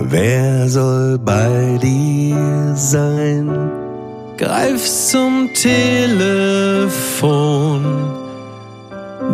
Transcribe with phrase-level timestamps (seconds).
[0.00, 3.50] Wer soll bei dir sein?
[4.36, 7.02] Greif zum Telefon.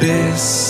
[0.00, 0.65] Bis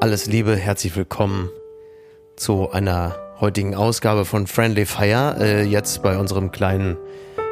[0.00, 1.50] Alles Liebe, herzlich willkommen
[2.34, 5.36] zu einer heutigen Ausgabe von Friendly Fire.
[5.38, 6.96] Äh, jetzt bei unserem kleinen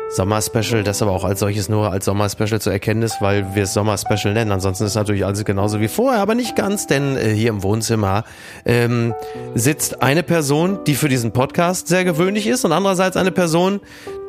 [0.09, 3.75] Sommerspecial, das aber auch als solches nur als Sommerspecial zu erkennen ist, weil wir es
[3.75, 4.51] Sommerspecial nennen.
[4.51, 8.25] Ansonsten ist natürlich alles genauso wie vorher, aber nicht ganz, denn äh, hier im Wohnzimmer
[8.65, 9.13] ähm,
[9.55, 13.81] sitzt eine Person, die für diesen Podcast sehr gewöhnlich ist und andererseits eine Person,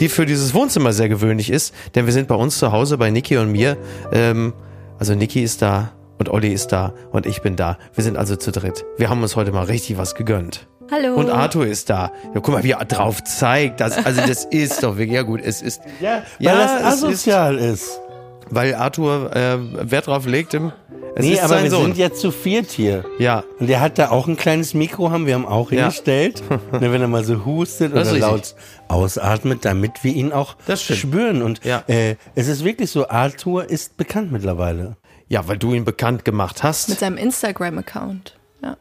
[0.02, 3.12] die für dieses Wohnzimmer sehr gewöhnlich ist, denn wir sind bei uns zu Hause bei
[3.12, 3.78] Niki und mir.
[4.12, 4.52] Ähm,
[5.00, 7.78] also Niki ist da und Olli ist da und ich bin da.
[7.96, 8.86] Wir sind also zu dritt.
[8.98, 10.68] Wir haben uns heute mal richtig was gegönnt.
[10.92, 11.16] Hallo.
[11.16, 12.12] Und Arthur ist da.
[12.34, 13.80] Ja, guck mal, wie er drauf zeigt.
[13.80, 16.78] Das, also das ist doch wirklich, ja gut, es ist, Ja, Ja, weil das es
[16.80, 18.02] ist- asozial ist.
[18.50, 19.58] weil Arthur äh,
[19.92, 20.72] Wert drauf legt, im,
[21.16, 21.84] es Nee, ist aber sein wir Sohn.
[21.86, 23.04] sind jetzt zu viert hier.
[23.20, 25.82] ja, Und der hat da auch ein kleines Mikro, haben wir ihm auch Ja.
[25.82, 26.42] hingestellt.
[26.72, 28.56] ne, wenn er mal so hustet Das oder laut
[28.88, 31.42] ausatmet, damit wir ihn auch spüren.
[31.44, 31.84] Und Ja.
[31.88, 34.98] äh, es ist wirklich so, Arthur ist bekannt mittlerweile.
[35.30, 36.90] Ja, weil du ihn bekannt gemacht hast.
[36.90, 38.36] Mit seinem Instagram-Account.
[38.62, 38.76] Ja.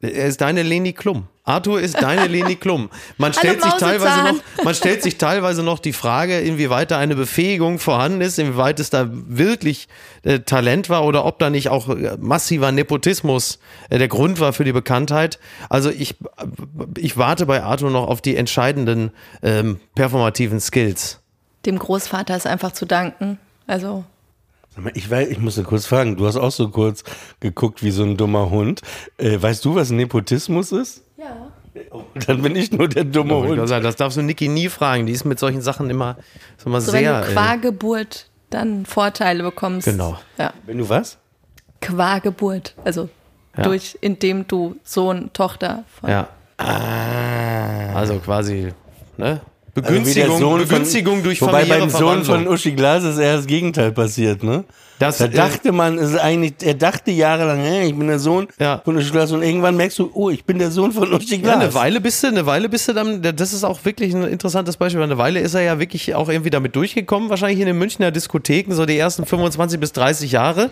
[0.00, 1.28] Er ist deine Leni Klum.
[1.44, 2.90] Arthur ist deine Leni Klum.
[3.18, 7.14] Man stellt sich teilweise noch, man stellt sich teilweise noch die Frage, inwieweit da eine
[7.14, 9.88] Befähigung vorhanden ist, inwieweit es da wirklich
[10.24, 14.52] äh, Talent war oder ob da nicht auch äh, massiver Nepotismus äh, der Grund war
[14.52, 15.38] für die Bekanntheit.
[15.68, 16.16] Also ich,
[16.98, 21.20] ich warte bei Arthur noch auf die entscheidenden ähm, performativen Skills.
[21.64, 23.38] Dem Großvater ist einfach zu danken.
[23.68, 24.04] Also,
[24.94, 27.04] Ich, weiß, ich muss kurz fragen, du hast auch so kurz
[27.40, 28.80] geguckt wie so ein dummer Hund.
[29.18, 31.04] Äh, weißt du, was Nepotismus ist?
[31.16, 31.48] ja.
[31.90, 33.66] Oh, dann bin ich nur der dumme Ich Hund.
[33.66, 35.06] sagen, Das darfst du Niki nie fragen.
[35.06, 36.18] Die ist mit solchen Sachen immer,
[36.58, 37.22] ist immer So, wenn sehr.
[37.22, 39.86] du äh, qua Geburt dann Vorteile bekommst.
[39.86, 40.18] Genau.
[40.36, 40.52] Ja.
[40.66, 41.16] Wenn du was?
[41.80, 42.74] Qua Geburt.
[42.84, 43.08] Also,
[43.56, 43.62] Ja.
[43.64, 46.10] durch, indem du Sohn, Tochter von.
[46.10, 46.28] Ja.
[46.58, 47.94] Ah.
[47.94, 48.68] Also quasi,
[49.16, 49.40] ne?
[49.74, 53.46] Also Begünstigung, Sohn Begünstigung von, durch Wobei beim Sohn von Uschi Glas ist eher das
[53.46, 54.64] Gegenteil passiert, ne?
[54.98, 58.18] Das, Da äh, dachte man, es ist eigentlich, er dachte jahrelang, hey, ich bin der
[58.18, 58.82] Sohn Ja.
[58.84, 61.40] von Uschi Glas und irgendwann merkst du, oh, ich bin der Sohn von Uschi Ja,
[61.40, 61.56] Glas.
[61.60, 64.76] eine Weile bist du, eine Weile bist du dann, das ist auch wirklich ein interessantes
[64.76, 67.78] Beispiel, weil eine Weile ist er ja wirklich auch irgendwie damit durchgekommen, wahrscheinlich in den
[67.78, 70.68] Münchner Diskotheken, so die ersten 25 bis 30 Jahre.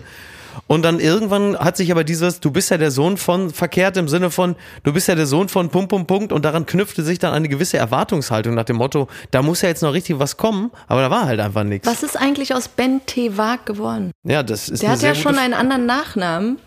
[0.67, 4.07] Und dann irgendwann hat sich aber dieses, du bist ja der Sohn von, verkehrt im
[4.07, 6.31] Sinne von, du bist ja der Sohn von Punkt, Punkt, Punkt.
[6.31, 9.81] Und daran knüpfte sich dann eine gewisse Erwartungshaltung nach dem Motto, da muss ja jetzt
[9.83, 11.87] noch richtig was kommen, aber da war halt einfach nichts.
[11.87, 13.37] Was ist eigentlich aus Ben T.
[13.37, 14.11] Wag geworden?
[14.23, 16.57] Ja, das ist Der hat ja schon einen anderen Nachnamen.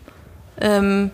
[0.61, 1.11] Ähm,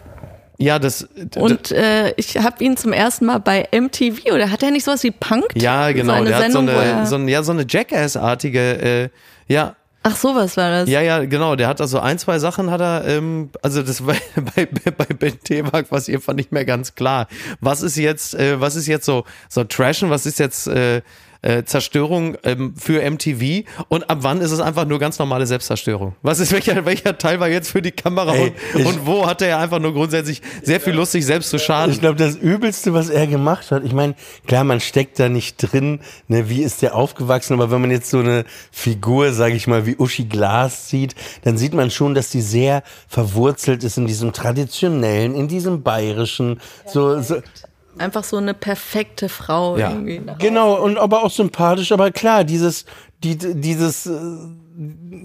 [0.58, 1.08] Ja, das.
[1.36, 5.02] und äh, ich habe ihn zum ersten Mal bei MTV, oder hat er nicht sowas
[5.04, 5.46] wie Punk?
[5.56, 6.14] ja, genau.
[6.14, 9.10] So eine der hat so Sendung, eine, so, eine, ja, so eine Jackass-artige, äh,
[9.48, 10.90] ja, Ach, sowas war das.
[10.90, 11.56] Ja, ja, genau.
[11.56, 14.16] Der hat also ein, zwei Sachen hat er, ähm, also das war
[14.56, 17.28] bei, bei, bei Ben Tewak was einfach nicht mehr ganz klar.
[17.60, 21.02] Was ist jetzt, äh, was ist jetzt so, so Trashen, was ist jetzt äh,
[21.42, 26.16] äh, Zerstörung ähm, für MTV und ab wann ist es einfach nur ganz normale Selbstzerstörung?
[26.22, 29.26] Was ist, welcher, welcher Teil war jetzt für die Kamera Ey, und, ich- und wo
[29.28, 31.92] hat er einfach nur grundsätzlich sehr viel Lust, sich selbst zu schaden?
[31.94, 34.16] Ich glaube, das Übelste, was er gemacht hat, ich meine,
[34.46, 38.10] klar, man steckt da nicht drin, ne, wie ist der aufgewachsen, aber wenn man jetzt
[38.10, 42.30] so eine Figur, sage ich mal, wie Uschi Glas sieht, dann sieht man schon, dass
[42.30, 47.42] die sehr verwurzelt ist in diesem traditionellen, in diesem bayerischen, so, so
[47.98, 49.92] Einfach so eine perfekte Frau Ja.
[49.92, 50.22] irgendwie.
[50.40, 52.86] Genau, und aber auch sympathisch, aber klar, dieses
[53.24, 54.12] die, dieses, äh,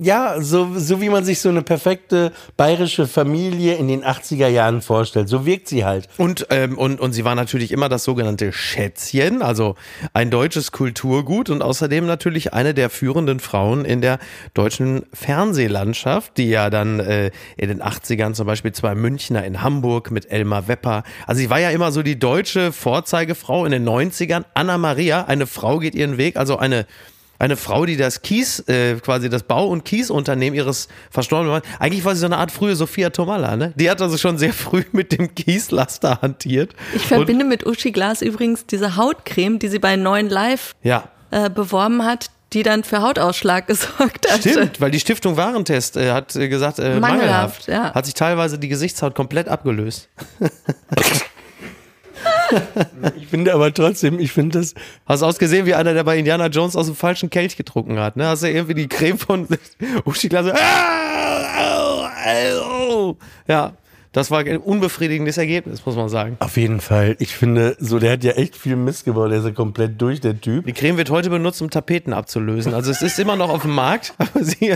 [0.01, 4.83] ja, so, so wie man sich so eine perfekte bayerische Familie in den 80er Jahren
[4.83, 5.29] vorstellt.
[5.29, 6.09] So wirkt sie halt.
[6.19, 9.77] Und, ähm, und, und sie war natürlich immer das sogenannte Schätzchen, also
[10.13, 14.19] ein deutsches Kulturgut und außerdem natürlich eine der führenden Frauen in der
[14.53, 20.11] deutschen Fernsehlandschaft, die ja dann äh, in den 80ern zum Beispiel zwei Münchner in Hamburg
[20.11, 21.03] mit Elmar Wepper.
[21.27, 24.45] Also sie war ja immer so die deutsche Vorzeigefrau in den 90ern.
[24.53, 26.87] Anna Maria, eine Frau geht ihren Weg, also eine
[27.39, 32.05] eine Frau, die das Kies, äh, quasi das Bau- und Kiesunternehmen ihres verstorbenen Mannes, eigentlich
[32.05, 33.73] war sie so eine Art frühe Sophia Tomalla, ne?
[33.77, 36.75] Die hat also schon sehr früh mit dem Kieslaster hantiert.
[36.95, 41.09] Ich verbinde mit Uschi Glas übrigens diese Hautcreme, die sie bei Neuen Live Ja.
[41.31, 44.41] äh, beworben hat, die dann für Hautausschlag gesorgt hat.
[44.41, 47.93] Stimmt, weil die Stiftung Warentest äh, hat äh, gesagt, äh, mangelhaft, Mangelhaft, ja.
[47.95, 50.09] hat sich teilweise die Gesichtshaut komplett abgelöst.
[53.17, 54.75] Ich finde aber trotzdem, ich finde das,
[55.07, 58.17] Hast ausgesehen wie einer, der bei Indiana Jones aus dem falschen Kelch getrunken hat.
[58.17, 58.27] Ne?
[58.27, 59.47] Hast du irgendwie die Creme von
[60.05, 60.47] Uschi Glas.
[63.49, 63.73] Ja,
[64.17, 66.37] das war ein unbefriedigendes Ergebnis, muss man sagen.
[66.41, 69.45] auf jeden Fall, ich finde, so, der hat ja echt viel Mist gebaut, der ist
[69.45, 70.65] ja komplett durch, der Typ.
[70.65, 72.73] Die Creme wird heute benutzt, um Tapeten abzulösen.
[72.73, 74.75] Also es ist immer noch auf dem Markt, aber sie,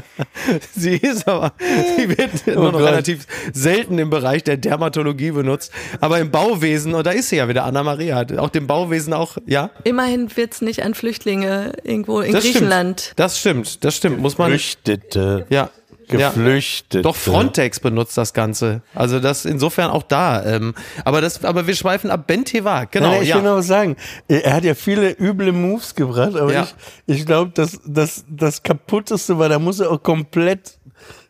[0.76, 1.52] sie ist aber,
[1.96, 2.82] sie wird immer noch Gott.
[2.82, 5.72] relativ selten im Bereich der Dermatologie benutzt.
[6.02, 9.38] Aber im Bauwesen, und da ist sie ja wieder, Anna Maria, auch dem Bauwesen auch,
[9.46, 9.70] ja.
[9.84, 13.00] Immerhin wird es nicht an Flüchtlinge irgendwo in Das Griechenland.
[13.00, 13.18] stimmt.
[13.18, 14.50] Das stimmt, das stimmt, muss man.
[14.52, 15.46] Geflüchtete.
[15.48, 15.70] Ja.
[16.08, 16.28] Ja.
[16.30, 17.02] Geflüchtete.
[17.02, 18.82] Doch Frontex benutzt das Ganze.
[18.94, 20.44] Also das insofern auch da.
[20.44, 20.74] Ähm,
[21.04, 22.92] aber das, aber wir schweifen ab Ben Tewak.
[22.92, 23.10] Genau.
[23.10, 23.36] Nein, ich ja.
[23.36, 23.96] will noch was sagen.
[24.28, 26.66] Er hat ja viele üble Moves gebracht, aber Ja.
[27.06, 30.78] ich, ich glaube, dass das, das kaputteste war, da muss er auch komplett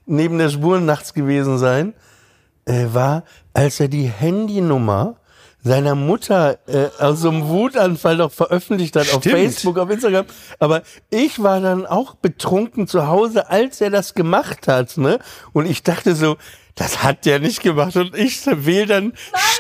[0.06, 1.94] neben der Spur nachts gewesen sein,
[2.66, 3.24] äh, war,
[3.54, 5.16] als er die Handynummer
[5.66, 9.34] seiner Mutter äh, aus so einem Wutanfall doch veröffentlicht hat auf Stimmt.
[9.34, 10.26] Facebook, auf Instagram.
[10.60, 15.18] Aber ich war dann auch betrunken zu Hause, als er das gemacht hat, ne?
[15.52, 16.36] Und ich dachte so,
[16.76, 17.96] das hat der nicht gemacht.
[17.96, 19.12] Und ich wähle dann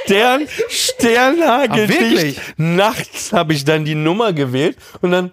[0.04, 0.62] Stern, Ah?
[0.68, 2.40] Sternhageldicht.
[2.58, 5.32] Nachts habe ich dann die Nummer gewählt und dann,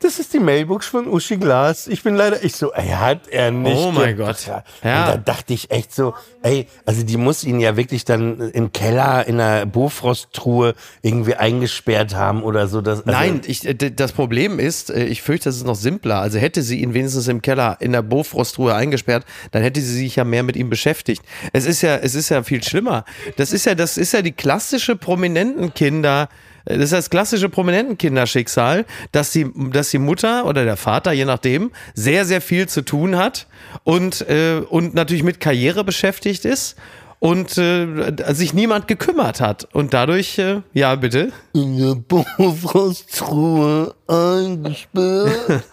[0.00, 1.86] das ist die Mailbox von Uschi Glas.
[1.86, 3.76] Ich bin leider, ich so, ey, hat er nicht.
[3.76, 4.16] Oh mein.
[4.16, 4.46] Gott.
[4.46, 4.56] Ja.
[4.56, 8.72] Und da dachte ich echt so, ey, also die muss ihn ja wirklich dann im
[8.72, 12.80] Keller in einer Bofrosttruhe irgendwie eingesperrt haben oder so.
[12.80, 13.62] Dass, also, Nein, ich,
[13.94, 16.20] das Problem ist, äh, ich fürchte, das ist noch simpler.
[16.20, 20.16] Also hätte sie ihn wenigstens im Keller in der Bofrostruhe eingesperrt, dann hätte sie sich
[20.16, 21.22] ja mehr mit ihm beschäftigt.
[21.52, 23.04] Es ist ja, es ist ja viel schlimmer.
[23.36, 26.28] Das ist ja, das ist ja die klassische Prominentenkinder.
[26.66, 31.24] Äh, Das ist das klassische Prominentenkinderschicksal, dass die, dass die Mutter oder der Vater, je
[31.24, 33.46] nachdem, sehr, sehr viel zu tun hat
[33.84, 36.76] und, äh, und natürlich mit Karriere beschäftigt ist
[37.18, 39.66] und äh, sich niemand gekümmert hat.
[39.72, 41.32] Und dadurch, äh, ja, bitte.
[41.54, 45.38] in der Bofrosttruhe eingesperrt.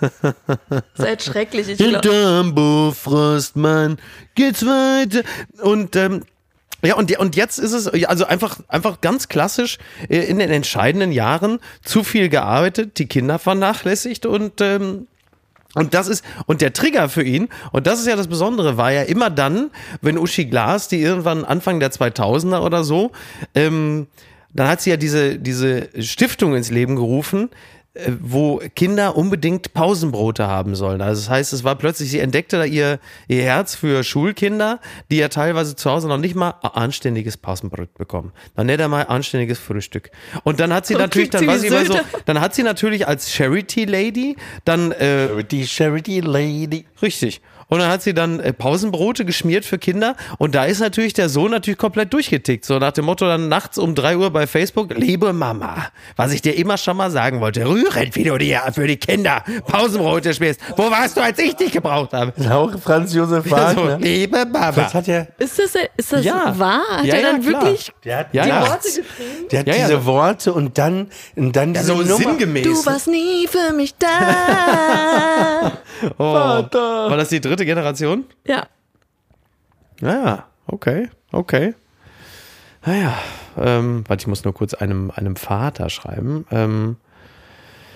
[0.96, 1.70] Seid schrecklich.
[1.70, 3.98] Ich glaub, Hinterm Bofrostmann
[4.36, 5.22] geht's weiter.
[5.62, 6.24] Und ähm,
[6.84, 9.78] ja, und, und jetzt ist es also einfach, einfach ganz klassisch
[10.10, 15.08] äh, in den entscheidenden Jahren zu viel gearbeitet, die Kinder vernachlässigt und ähm,
[15.76, 18.92] und das ist, und der Trigger für ihn, und das ist ja das Besondere, war
[18.92, 19.72] ja immer dann,
[20.02, 23.12] wenn Uschi Glas, die irgendwann Anfang der 2000er oder so,
[23.56, 24.06] ähm,
[24.54, 27.50] dann hat sie ja diese, diese Stiftung ins Leben gerufen,
[28.22, 31.02] wo Kinder unbedingt Pausenbrote haben sollen.
[31.02, 34.80] Also das heißt, es war plötzlich, sie entdeckte da ihr, ihr Herz für Schulkinder,
[35.12, 38.32] die ja teilweise zu Hause noch nicht mal ein anständiges Pausenbrot bekommen.
[38.56, 40.10] Dann nicht einmal anständiges Frühstück.
[40.44, 43.08] Und dann hat sie Und natürlich, dann wie sie immer so, dann hat sie natürlich
[43.08, 46.86] als Charity Lady dann äh, Die Charity Lady.
[47.02, 47.42] Richtig.
[47.74, 50.16] Und dann hat sie dann äh, Pausenbrote geschmiert für Kinder.
[50.38, 52.66] Und da ist natürlich der Sohn natürlich komplett durchgetickt.
[52.66, 56.44] So nach dem Motto dann nachts um drei Uhr bei Facebook, liebe Mama, was ich
[56.44, 60.60] dir immer schon mal sagen wollte, rührend, wie du dir für die Kinder Pausenbrote schmierst.
[60.78, 62.32] Wo warst du, als ich dich gebraucht habe?
[62.54, 63.98] Auch Franz Josef So, Wagner.
[63.98, 64.72] liebe Mama.
[64.76, 65.28] Was hat er?
[65.40, 66.54] ist das, ist das Ja.
[66.60, 66.82] wahr?
[66.98, 67.62] Hat Ja, er ja, dann klar.
[67.64, 68.62] wirklich Der hat, Ja, die ja.
[68.62, 69.48] Worte geschrieben?
[69.52, 69.88] der hat Ja, ja.
[69.88, 72.16] diese Worte und dann, und dann diese so Nummer.
[72.18, 72.64] sinngemäß.
[72.66, 75.72] Du warst nie für mich da.
[76.18, 76.34] oh.
[76.34, 77.10] Vater.
[77.10, 78.26] War das die dritte Generation?
[78.48, 78.68] ja.
[80.02, 81.76] Ja, okay, okay.
[82.86, 83.14] Naja,
[83.58, 86.46] ähm, warte, ich muss nur kurz einem, einem Vater schreiben.
[86.52, 86.98] Ähm,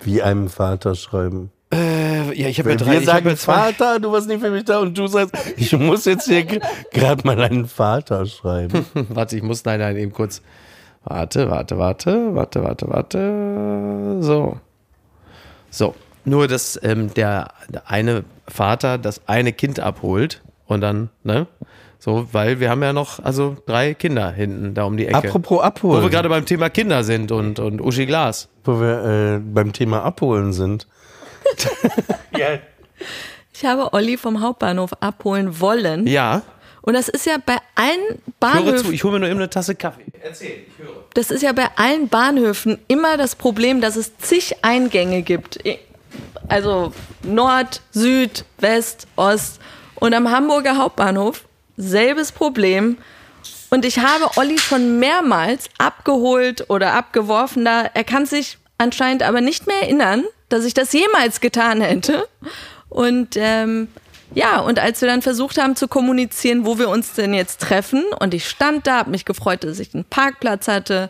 [0.03, 1.51] Wie einem Vater schreiben.
[1.73, 2.91] äh, ja, ich habe ja drei.
[2.91, 5.73] wir ich sagen, zwei, Vater, du warst nicht für mich da und du sagst, ich
[5.73, 8.85] muss jetzt hier gerade mal einen Vater schreiben.
[9.09, 10.41] warte, ich muss leider eben kurz.
[11.03, 14.17] Warte, warte, warte, warte, warte, warte.
[14.21, 14.57] So.
[15.69, 15.95] So.
[16.27, 21.47] Nur, dass ähm, der, der eine Vater das eine Kind abholt und dann, ne?
[21.99, 25.17] So, weil wir haben ja noch, also drei Kinder hinten da um die Ecke.
[25.17, 26.03] Apropos Wo abholen.
[26.03, 28.49] wir gerade beim Thema Kinder sind und, und Uschi Glas.
[28.65, 30.87] wo wir äh, beim Thema Abholen sind.
[32.37, 32.59] Ja.
[33.53, 36.05] Ich habe Olli vom Hauptbahnhof abholen wollen.
[36.05, 36.43] Ja.
[36.81, 39.39] Und das ist ja bei allen Ich höre zu, Bahnhöfen, ich hole mir nur eben
[39.39, 40.05] eine Tasse Kaffee.
[41.15, 45.59] das ist ja bei allen Bahnhöfen immer das Problem, dass es zig Eingänge gibt.
[46.47, 46.93] Also
[47.23, 49.59] Nord, Süd, West, Ost.
[49.95, 51.43] Und am Hamburger Hauptbahnhof
[51.75, 52.97] selbes Problem.
[53.69, 57.89] Und ich habe Olli schon mehrmals abgeholt oder abgeworfen da.
[57.93, 62.27] Er kann sich anscheinend aber nicht mehr erinnern, dass ich das jemals getan hätte.
[62.89, 63.89] Und ähm,
[64.33, 68.03] ja, und als wir dann versucht haben zu kommunizieren, wo wir uns denn jetzt treffen,
[68.19, 71.09] und ich stand da, hab mich gefreut, dass ich einen Parkplatz hatte,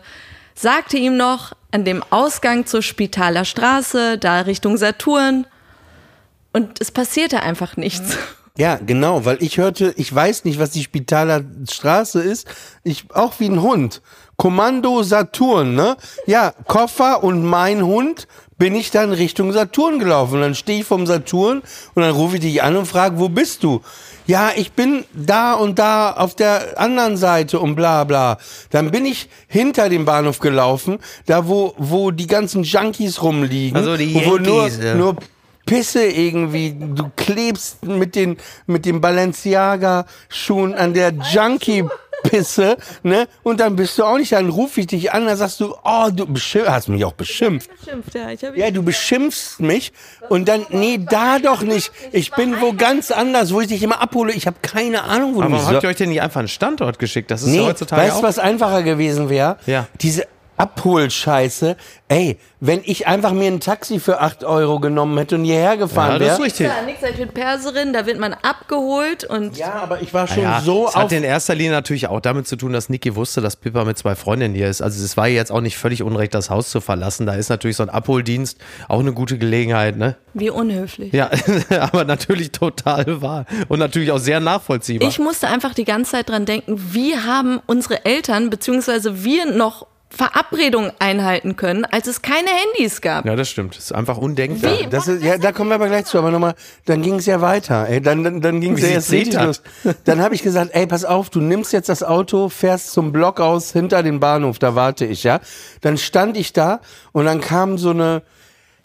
[0.60, 5.46] sagte ihm noch an dem Ausgang zur Spitaler Straße, da Richtung Saturn.
[6.52, 8.16] Und es passierte einfach nichts.
[8.56, 12.48] Ja, genau, weil ich hörte, ich weiß nicht, was die Spitaler Straße ist.
[12.82, 14.02] Ich auch wie ein Hund.
[14.36, 15.96] Kommando Saturn, ne?
[16.26, 20.34] Ja, Koffer und mein Hund bin ich dann Richtung Saturn gelaufen.
[20.34, 21.62] Und dann stehe ich vom Saturn
[21.94, 23.80] und dann rufe ich dich an und frage, wo bist du?
[24.28, 28.36] Ja, ich bin da und da auf der anderen Seite und bla bla.
[28.68, 33.74] Dann bin ich hinter dem Bahnhof gelaufen, da wo, wo die ganzen Junkies rumliegen.
[33.74, 34.94] Also die und wo nur, Yankees, ja.
[34.96, 35.16] nur
[35.64, 41.86] Pisse irgendwie, du klebst mit den mit dem Balenciaga Schuhen an der Junkie
[42.24, 43.28] Pisse, ne?
[43.42, 46.08] Und dann bist du auch nicht, dann rufe ich dich an, dann sagst du, oh,
[46.12, 46.26] du
[46.66, 47.70] hast mich auch beschimpft.
[47.84, 49.92] Schimpft, ja, ich Ja, du beschimpfst mich
[50.28, 51.92] und dann, nee, da doch nicht.
[52.12, 54.32] Ich bin wo ganz anders, wo ich dich immer abhole.
[54.32, 56.40] Ich habe keine Ahnung, wo Aber du mich warum habt ihr euch denn nicht einfach
[56.40, 57.30] einen Standort geschickt?
[57.30, 58.20] Das ist Nee, ja heutzutage weißt auch.
[58.20, 59.56] du, was einfacher gewesen wäre?
[59.66, 59.86] Ja.
[60.00, 60.26] Diese
[60.58, 61.76] Abholscheiße.
[62.08, 66.12] Ey, wenn ich einfach mir ein Taxi für 8 Euro genommen hätte und hierher gefahren
[66.12, 66.34] ja, das wäre.
[66.38, 66.66] ist richtig.
[66.66, 70.42] Ja, nix, ich bin Perserin, da wird man abgeholt und Ja, aber ich war schon
[70.42, 71.02] Ja, so es auf.
[71.02, 73.98] hat in erster Linie natürlich auch damit zu tun, dass Niki wusste, dass Pippa mit
[73.98, 74.80] zwei Freundinnen hier ist.
[74.82, 77.26] Also es war ihr jetzt auch nicht völlig unrecht, das Haus zu verlassen.
[77.26, 80.16] Da ist natürlich so ein Abholdienst auch eine gute Gelegenheit, ne?
[80.34, 81.12] wie unhöflich.
[81.12, 81.30] Ja,
[81.80, 85.08] aber natürlich total wahr und natürlich auch sehr nachvollziehbar.
[85.08, 89.86] Ich musste einfach die ganze Zeit dran denken, wie haben unsere Eltern beziehungsweise wir noch
[90.10, 93.26] Verabredungen einhalten können, als es keine Handys gab.
[93.26, 93.76] ja, das stimmt.
[93.76, 94.78] Das ist einfach undenkbar.
[94.80, 94.86] Wie?
[94.86, 96.18] Das ist, ja, da kommen wir aber gleich zu.
[96.18, 96.54] Aber nochmal,
[96.86, 97.86] dann ging es ja weiter.
[97.88, 99.62] Ey, dann dann, dann ging es ja jetzt richtig los.
[100.04, 103.72] Dann habe ich gesagt, ey, pass auf, du nimmst jetzt das Auto, fährst zum Blockhaus
[103.72, 105.40] hinter den Bahnhof, da warte ich, ja.
[105.82, 106.80] Dann stand ich da
[107.12, 108.22] und dann kam so eine,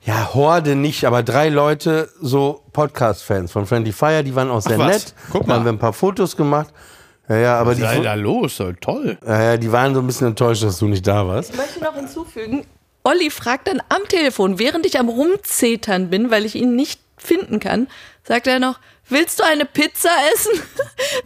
[0.01, 4.77] ja, Horde nicht, aber drei Leute, so Podcast-Fans von Friendly Fire, die waren auch sehr
[4.77, 4.87] was?
[4.87, 5.13] nett.
[5.31, 5.65] Guck Da haben mal.
[5.65, 6.67] wir ein paar Fotos gemacht.
[7.33, 8.57] Ja, ja, aber die, Was ist denn da los?
[8.57, 9.17] Soll toll.
[9.25, 11.51] ja, ja, die waren so ein bisschen enttäuscht, dass du nicht da warst.
[11.51, 12.65] Ich möchte noch hinzufügen,
[13.03, 17.59] Olli fragt dann am Telefon, während ich am Rumzetern bin, weil ich ihn nicht finden
[17.59, 17.87] kann,
[18.23, 20.61] sagt er noch, willst du eine Pizza essen?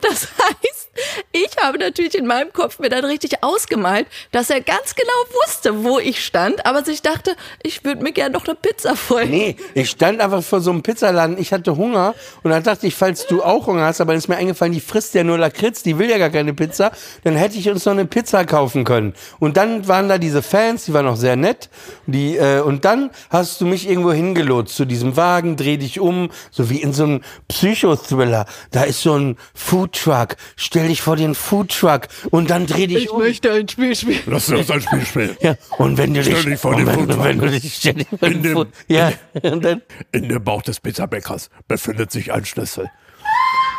[0.02, 0.88] Das heißt,
[1.32, 5.14] ich habe natürlich in meinem Kopf mir dann richtig ausgemalt, dass er ganz genau
[5.46, 9.30] wusste, wo ich stand, aber sich dachte, ich würde mir gerne noch eine Pizza freuen.
[9.30, 12.96] Nee, ich stand einfach vor so einem Pizzaladen, ich hatte Hunger und dann dachte ich,
[12.96, 15.84] falls du auch Hunger hast, aber dann ist mir eingefallen, die frisst ja nur Lakritz,
[15.84, 16.92] die will ja gar keine Pizza,
[17.24, 19.14] dann hätte ich uns noch eine Pizza kaufen können.
[19.40, 21.70] Und dann waren da diese Fans, die waren auch sehr nett,
[22.06, 26.30] die, äh, und dann hast du mich irgendwo hingelotst zu diesem Wagen, dreh dich um,
[26.52, 27.22] so wie in so einem
[27.74, 28.46] Psychothriller.
[28.72, 33.20] Da ist so ein Foodtruck, stell dich vor den Foodtruck und dann dreh dich um.
[33.20, 34.20] möchte ein Spiel spielen.
[34.28, 35.38] Lass uns ein Spiel spielen.
[35.42, 37.24] Ja, und wenn du dich, dich vor den wenn, Foodtruck.
[37.24, 39.12] wenn du dich, stell dich vor In den dem- Food, ja,
[39.44, 39.82] und dann,
[40.12, 42.90] In dem Bauch des Pizzabäckers befindet sich ein Schlüssel.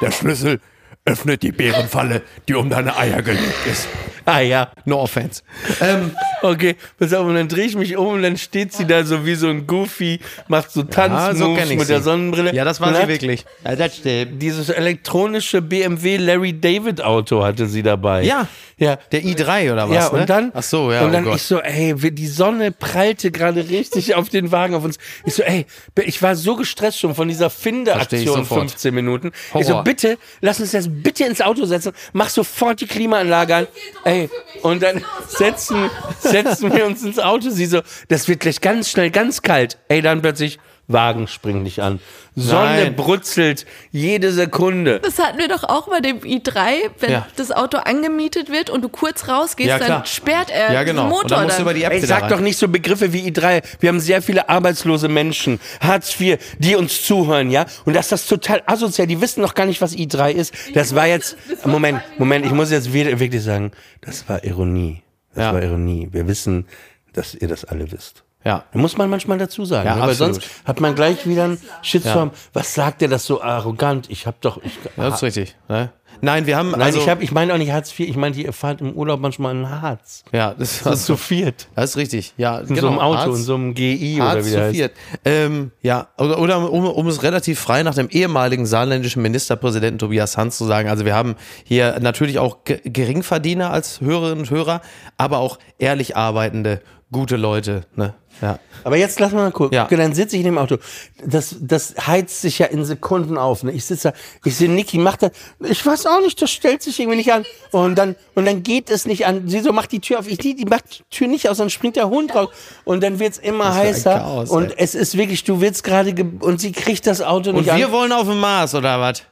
[0.00, 0.60] Der Schlüssel
[1.04, 3.88] öffnet die Bärenfalle, die um deine Eier gelegt ist.
[4.34, 5.42] ah ja, No offense.
[5.80, 9.04] Ähm, Okay, pass auf, und dann drehe ich mich um und dann steht sie da
[9.04, 11.92] so wie so ein Goofy, macht so Tanzmoves so kenn ich mit sie.
[11.92, 12.54] der Sonnenbrille.
[12.54, 13.44] Ja, das war Und sie hat wirklich.
[13.64, 14.40] Ja, das stimmt.
[14.40, 18.22] Dieses elektronische BMW Larry David Auto hatte sie dabei.
[18.22, 18.46] Ja.
[18.78, 18.96] Ja.
[19.10, 19.96] Der i3 oder was?
[19.96, 20.26] ja, und ne?
[20.26, 21.04] dann, Ach so, ja.
[21.04, 24.84] und dann oh ich so, ey, die Sonne prallte gerade richtig auf den Wagen auf
[24.84, 24.98] uns.
[25.24, 25.66] Ich so, ey,
[26.04, 28.60] ich war so gestresst schon von dieser Finde-Aktion sofort.
[28.70, 29.32] 15 Minuten.
[29.58, 29.84] Ich so, Horror.
[29.84, 33.66] bitte, lass uns das bitte ins Auto setzen, mach sofort die Klimaanlage an.
[34.04, 34.17] Ey,
[34.62, 37.50] und dann setzen, setzen wir uns ins Auto.
[37.50, 39.78] Sie so, das wird gleich ganz schnell ganz kalt.
[39.88, 40.58] Ey, dann plötzlich,
[40.90, 42.00] Wagen springt nicht an.
[42.34, 42.96] Sonne Nein.
[42.96, 45.00] brutzelt jede Sekunde.
[45.00, 47.26] Das hatten wir doch auch bei dem i3, wenn Ja.
[47.36, 51.02] das Auto angemietet wird und du kurz rausgehst, Ja, dann sperrt er Ja, genau.
[51.02, 52.30] den Und Motor dann musst du über die App Ey, sag rein.
[52.30, 53.62] doch nicht so Begriffe wie I3.
[53.80, 57.66] Wir haben sehr viele arbeitslose Menschen, Hartz IV, die uns zuhören, ja?
[57.84, 59.06] Und das ist das total asozial.
[59.06, 60.54] Die wissen noch gar nicht, was I3 ist.
[60.74, 65.02] Das war jetzt, Moment, Moment, ich muss jetzt wieder, wirklich sagen, das war Ironie.
[65.34, 65.52] Das Ja.
[65.52, 66.08] war Ironie.
[66.12, 66.66] Wir wissen,
[67.12, 68.22] dass ihr das alle wisst.
[68.44, 68.64] Ja.
[68.72, 70.00] Muss man manchmal dazu sagen, Ja, ne?
[70.02, 70.34] weil absolut.
[70.36, 72.30] sonst hat man gleich wieder einen Shitstorm.
[72.52, 74.08] Was sagt der das so arrogant?
[74.10, 75.56] Ich hab doch, ich, Ja, das ist richtig.
[75.68, 75.90] Ne?
[76.20, 78.34] Nein, wir haben Nein, also ich, hab, ich meine auch nicht Hartz IV, ich meine,
[78.34, 80.24] ihr fahrt im Urlaub manchmal in Harz.
[80.32, 81.68] ja, das, Das ist zu viert.
[81.76, 82.32] das ist richtig.
[82.36, 84.92] Ja, In so einem Auto, in so einem GI oder Hartz wie zu viert.
[85.24, 90.36] Ähm, ja, oder, oder um, um es relativ frei nach dem ehemaligen saarländischen Ministerpräsidenten Tobias
[90.36, 94.80] Hans zu sagen, also wir haben hier natürlich auch Ge- Geringverdiener als Hörerinnen und Hörer,
[95.18, 97.84] aber auch ehrlich arbeitende, gute Leute.
[97.96, 98.14] Ne?
[98.40, 98.58] Ja.
[98.84, 99.74] Aber jetzt lass mal gucken.
[99.74, 99.84] Ja.
[99.86, 100.76] Okay, dann sitze ich in dem Auto.
[101.24, 103.64] Das, das heizt sich ja in Sekunden auf.
[103.64, 103.72] Ne?
[103.72, 105.32] Ich sitze da, ich sehe Niki, macht das.
[105.60, 107.44] Ich weiß auch nicht, das stellt sich irgendwie nicht an.
[107.72, 109.48] Und dann, und dann geht es nicht an.
[109.48, 110.28] Sie so macht die Tür auf.
[110.28, 112.50] Ich die, die macht die Tür nicht aus, dann springt der Hund raus.
[112.84, 114.14] Und dann wird's immer ein heißer.
[114.18, 114.74] Chaos, und ey.
[114.78, 117.86] es ist wirklich, du willst gerade, ge- und sie kriegt das Auto Und nicht wir
[117.86, 117.92] an.
[117.92, 119.22] wollen auf den Mars, oder was?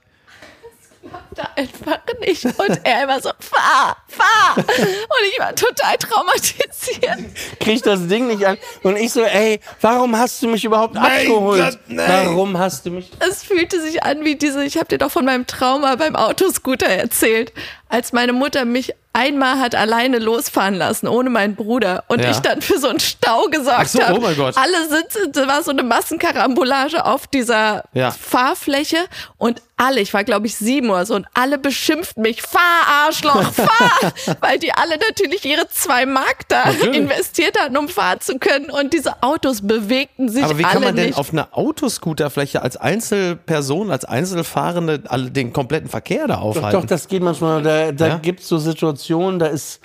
[1.35, 2.45] Da einfach nicht.
[2.45, 4.57] Und er immer so, fahr, fahr.
[4.57, 7.19] Und ich war total traumatisiert.
[7.61, 8.59] Kriegt das Ding nicht an.
[8.83, 11.63] Und ich so, ey, warum hast du mich überhaupt abgeholt?
[11.63, 12.27] Gott, nein.
[12.27, 13.11] Warum hast du mich?
[13.21, 16.87] Es fühlte sich an wie diese, ich habe dir doch von meinem Trauma beim Autoscooter
[16.87, 17.53] erzählt,
[17.89, 22.05] als meine Mutter mich einmal hat alleine losfahren lassen, ohne meinen Bruder.
[22.09, 22.31] Und Ja.
[22.31, 24.19] ich dann für so einen Stau gesorgt Ach so, habe.
[24.19, 24.55] oh mein Gott.
[24.57, 28.11] Alle sitzen, da war so eine Massenkarambolage auf dieser Ja.
[28.11, 28.99] Fahrfläche
[29.39, 32.61] und alle, ich war glaube ich sieben oder so, und alle beschimpften mich, fahr
[33.07, 34.13] Arschloch, fahr!
[34.41, 36.97] Weil die alle natürlich ihre zwei Mark da Natürlich.
[36.97, 38.71] investiert hatten, um fahren zu können.
[38.71, 42.79] Und diese Autos bewegten sich Aber wie alle kann man denn auf einer Autoscooterfläche als
[42.79, 46.81] Einzelperson, als Einzelfahrende alle den kompletten Verkehr da Doch, aufhalten?
[46.81, 47.63] doch, das geht manchmal.
[47.63, 48.17] Da, da Ja?
[48.17, 49.06] gibt's so Situationen,
[49.39, 49.81] da ist,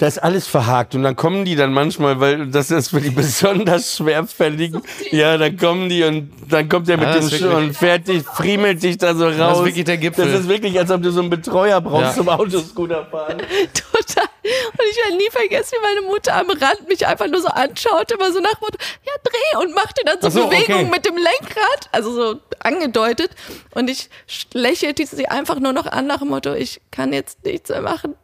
[0.00, 0.94] da ist alles verhakt.
[0.94, 4.80] Und dann kommen die dann manchmal, weil das ist für die besonders schwerfälligen.
[5.10, 7.68] Ja, dann kommen die und dann kommt der mit Ja, dem das ist Sch wirklich-
[7.68, 9.58] und fertig, friemelt dich da so raus.
[9.58, 10.32] ist wirklich der Gipfel.
[10.32, 12.14] Das ist wirklich, als ob du so einen Betreuer brauchst Ja.
[12.14, 13.36] zum Autoscooter fahren.
[13.74, 14.24] Total.
[14.24, 18.10] Und ich werde nie vergessen, wie meine Mutter am Rand mich einfach nur so anschaut,
[18.10, 20.90] immer so nach dem Motto, ja, dreh und machte dann so, so, Bewegungen okay.
[20.90, 23.32] mit dem Lenkrad, also so angedeutet.
[23.74, 24.08] Und ich
[24.54, 28.14] lächelte sie einfach nur noch an nach dem Motto, ich kann jetzt nichts mehr machen.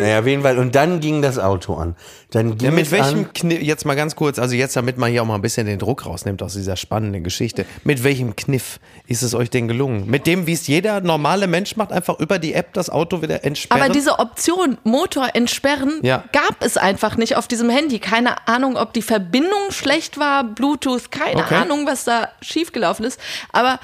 [0.00, 0.58] Naja, auf jeden Fall.
[0.58, 1.94] Und dann ging das Auto an.
[2.30, 3.32] Dann ging Ja, mit welchem.
[3.32, 5.78] Kniff, jetzt mal ganz kurz, also jetzt, damit man hier auch mal ein bisschen den
[5.78, 10.08] Druck rausnimmt aus dieser spannenden Geschichte, mit welchem Kniff ist es euch denn gelungen?
[10.08, 13.44] Mit dem, wie es jeder normale Mensch macht, einfach über die App das Auto wieder
[13.44, 13.82] entsperren?
[13.82, 16.24] Aber diese Option, Motor entsperren, Ja.
[16.32, 17.98] gab es einfach nicht auf diesem Handy.
[17.98, 21.54] Keine Ahnung, ob die Verbindung schlecht war, Bluetooth, keine Okay.
[21.54, 23.20] Ahnung, was da schiefgelaufen ist.
[23.52, 23.78] Aber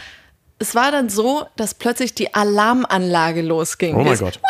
[0.64, 3.94] es war dann so, dass plötzlich die Alarmanlage losging.
[3.96, 4.40] Oh mein Gott.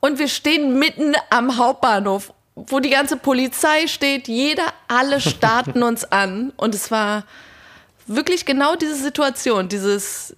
[0.00, 4.28] Und wir stehen mitten am Hauptbahnhof, wo die ganze Polizei steht.
[4.28, 6.52] Jeder, alle starten uns an.
[6.56, 7.24] Und es war
[8.06, 10.36] wirklich genau diese Situation, dieses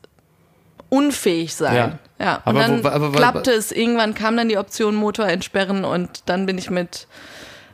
[0.89, 1.77] unfähig sein.
[1.77, 1.99] Ja.
[2.19, 3.73] Ja, und Aber dann wo- aber- aber- klappte es.
[3.73, 7.07] Irgendwann kam dann die Option Motor entsperren und dann bin ich mit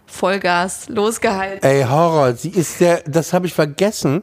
[0.07, 1.63] Vollgas losgeheilt.
[1.65, 2.33] Ey, Horror.
[2.35, 4.23] Sie ist der, das habe ich vergessen.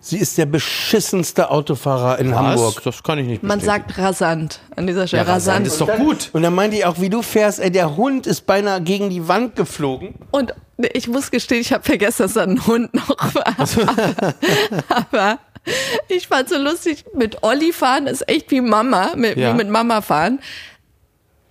[0.00, 2.38] Sie ist der beschissenste Autofahrer in Was?
[2.38, 2.82] Hamburg.
[2.84, 3.86] Das kann ich nicht Man bestätigen.
[3.88, 5.24] sagt rasant an dieser Stelle.
[5.24, 5.66] Ja, rasant rasant.
[5.66, 6.30] ist doch gut.
[6.32, 9.26] Und dann meinte ich auch, wie du fährst, ey, der Hund ist beinahe gegen die
[9.26, 10.14] Wand geflogen.
[10.30, 10.54] Und
[10.92, 13.46] ich muss gestehen, ich habe vergessen, dass da ein Hund noch war.
[13.58, 14.34] Aber,
[14.88, 15.38] aber
[16.08, 19.52] ich fand so lustig, mit Olli fahren ist echt wie Mama, mit, Ja.
[19.52, 20.38] wie mit Mama fahren.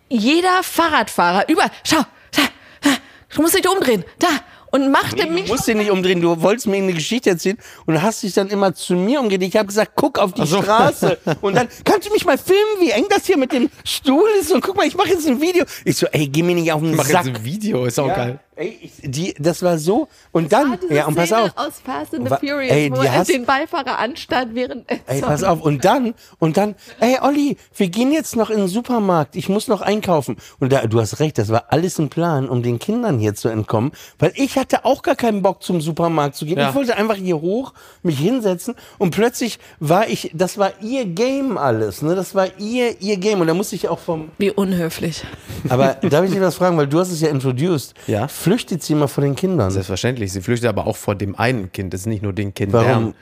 [0.07, 1.97] Jeder Fahrradfahrer, über, schau,
[2.31, 2.41] da,
[2.81, 2.89] da,
[3.35, 4.27] du musst dich umdrehen, da.
[4.75, 5.47] Und machte Du mich.
[5.47, 8.73] musst dich nicht umdrehen, du wolltest mir eine Geschichte erzählen und hast dich dann immer
[8.75, 9.49] zu mir umgedreht.
[9.49, 10.61] Ich habe gesagt, guck auf die so.
[10.61, 11.17] Straße.
[11.41, 14.51] Und dann, kannst du mich mal filmen, wie eng das hier mit dem Stuhl ist?
[14.51, 15.63] Und guck mal, ich mache jetzt ein Video.
[15.85, 17.25] Ich so, ey, geh mir nicht auf den Mach Sack.
[17.25, 18.39] jetzt ein Video, ist auch Ja, geil.
[18.55, 20.07] Ey, ich, die, das war so.
[20.31, 21.51] Und dann, Diese ja, und pass Szene auf.
[21.55, 24.85] aus Fast and the Furious, ey, wo er hast- den Beifahrer anstand, während.
[25.07, 25.61] Ey, pass auf.
[25.61, 29.35] Und dann, und dann, ey, Olli, wir gehen jetzt noch in den Supermarkt.
[29.35, 30.37] Ich muss noch einkaufen.
[30.59, 33.49] Und da, du hast recht, das war alles ein Plan, um den Kindern hier zu
[33.49, 33.91] entkommen.
[34.19, 36.57] Weil ich hatte auch gar keinen Bock, zum Supermarkt zu gehen.
[36.57, 36.69] Ja.
[36.69, 38.75] Ich wollte einfach hier hoch, mich hinsetzen.
[38.97, 42.15] Und plötzlich war ich, das war ihr Game alles, ne?
[42.15, 43.41] Das war ihr, ihr Game.
[43.41, 45.23] Und da musste ich auch vom, Wie unhöflich.
[45.69, 46.77] aber darf ich dich was fragen?
[46.77, 47.93] Weil du hast es ja introduced.
[48.07, 48.27] Ja.
[48.45, 49.71] Flüchtet sie mal vor den Kindern?
[49.71, 50.31] Selbstverständlich.
[50.31, 51.93] Sie flüchtet aber auch vor dem einen Kind.
[51.95, 52.73] Das ist nicht nur den Kind.
[52.73, 53.15] Warum?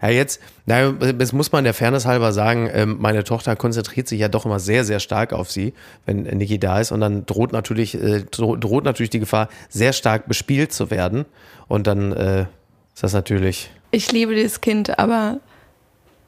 [0.00, 4.18] Ja, jetzt, na, das muss man der Fairness halber sagen, ähm, meine Tochter konzentriert sich
[4.18, 5.74] ja doch immer sehr, sehr stark auf sie,
[6.06, 6.90] wenn Niki da ist.
[6.90, 11.26] Und dann droht natürlich, äh, dro- droht natürlich die Gefahr, sehr stark bespielt zu werden.
[11.68, 12.46] Und dann äh,
[12.94, 13.70] ist das natürlich.
[13.90, 15.38] Ich liebe dieses Kind, aber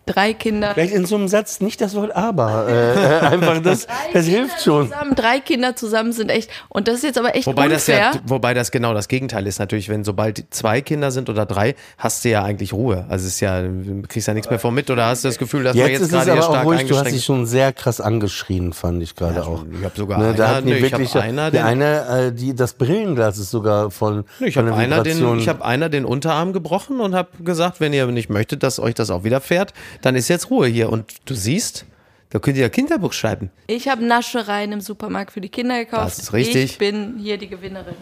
[0.07, 0.75] drei Kinder.
[0.75, 2.67] Vielleicht in so einem Satz nicht das Wort aber.
[2.69, 4.89] Äh, äh, einfach das, das hilft schon.
[4.89, 6.51] Zusammen, drei Kinder zusammen sind echt.
[6.69, 8.13] Und das ist jetzt aber echt Wobei das unfair.
[8.15, 11.75] ja, wobei das genau das Gegenteil ist natürlich, wenn sobald zwei Kinder sind oder drei,
[11.99, 13.07] hast du ja eigentlich Ruhe.
[13.09, 15.39] Also es ist ja, du kriegst ja nichts mehr vom mit oder hast du das
[15.39, 16.91] Gefühl, dass man Jetzt, jetzt ist es gerade hier aber auch stark ruhig, du hast
[16.91, 19.65] eingeschränkt dich schon sehr krass angeschrien, fand ich gerade auch.
[19.73, 22.27] Ich habe sogar Ne, einer, da nee, die ich hab wirklich, einer, der den, eine,
[22.27, 26.53] äh, die, das Brillenglas ist sogar von, ich von einer, den, ich einer den Unterarm
[26.53, 30.29] gebrochen und habe gesagt, wenn ihr nicht möchtet, dass euch das auch widerfährt, dann ist
[30.29, 30.91] jetzt Ruhe hier.
[30.91, 31.85] Und du siehst,
[32.31, 33.51] da könnt ihr ja Kinderbuch schreiben.
[33.67, 36.07] Ich habe Naschereien im Supermarkt für die Kinder gekauft.
[36.07, 36.65] Das ist richtig.
[36.65, 37.95] Ich bin hier die Gewinnerin.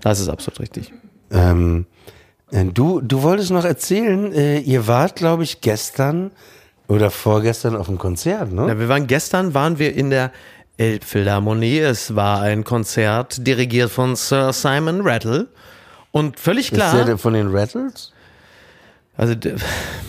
[0.00, 0.92] Das ist absolut richtig.
[1.30, 1.86] Ähm,
[2.50, 6.30] äh, du, du wolltest noch erzählen, äh, ihr wart, glaube ich, gestern
[6.88, 8.66] oder vorgestern auf einem Konzert, ne?
[8.66, 10.32] Ja, wir waren gestern, waren wir in der
[10.76, 11.78] Elbphilharmonie.
[11.78, 15.46] Es war ein Konzert dirigiert von Sir Simon Rattle.
[16.10, 17.04] Und völlig Ist klar.
[17.04, 18.12] der von den Rattles?
[19.16, 19.34] Also,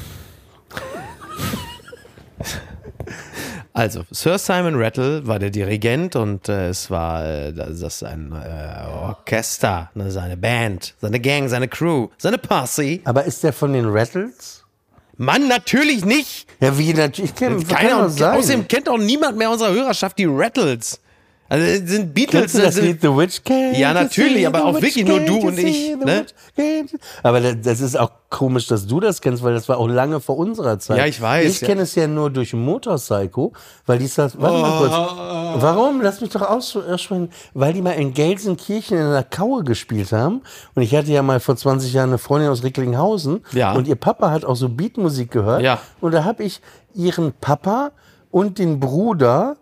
[3.73, 8.31] also Sir Simon Rattle war der Dirigent und äh, es war äh, das ist ein
[8.33, 12.99] äh, Orchester, ne, seine Band, seine Gang, seine Crew, seine Posse.
[13.03, 14.63] Aber ist der von den Rattles?
[15.17, 16.47] Mann, natürlich nicht.
[16.59, 17.31] Ja, wie natürlich.
[17.31, 18.37] Ich kenn, kann Keiner, doch sein.
[18.37, 21.00] außerdem kennt auch niemand mehr unserer Hörerschaft die Rattles.
[21.51, 22.41] Also es sind Beatles.
[22.43, 25.37] Kennst du das sind, Lied The Witch Can't Ja, natürlich, aber auch wirklich nur du
[25.39, 26.25] und ich, ne?
[27.23, 30.37] Aber das- ist auch komisch, dass du das kennst, weil das war auch lange vor
[30.37, 30.97] unserer Zeit.
[30.97, 31.67] Ja, ich weiß, Ich ja.
[31.67, 33.51] kenne es ja nur durch Motorpsycho,
[33.85, 34.39] weil die das.
[34.39, 34.93] Warte mal kurz.
[34.93, 35.61] Oh.
[35.61, 35.99] Warum?
[36.01, 37.29] Lass mich doch aus- aussprechen.
[37.53, 40.43] Weil die mal in Gelsenkirchen in einer Kaue gespielt haben.
[40.75, 43.43] Und ich hatte ja mal vor 20 Jahren eine Freundin aus Recklinghausen.
[43.51, 43.73] Ja.
[43.73, 45.63] Und ihr Papa hat auch so Beatmusik gehört.
[45.63, 45.79] Ja.
[45.99, 46.61] Und da habe ich
[46.93, 47.91] ihren Papa
[48.29, 49.57] und den Bruder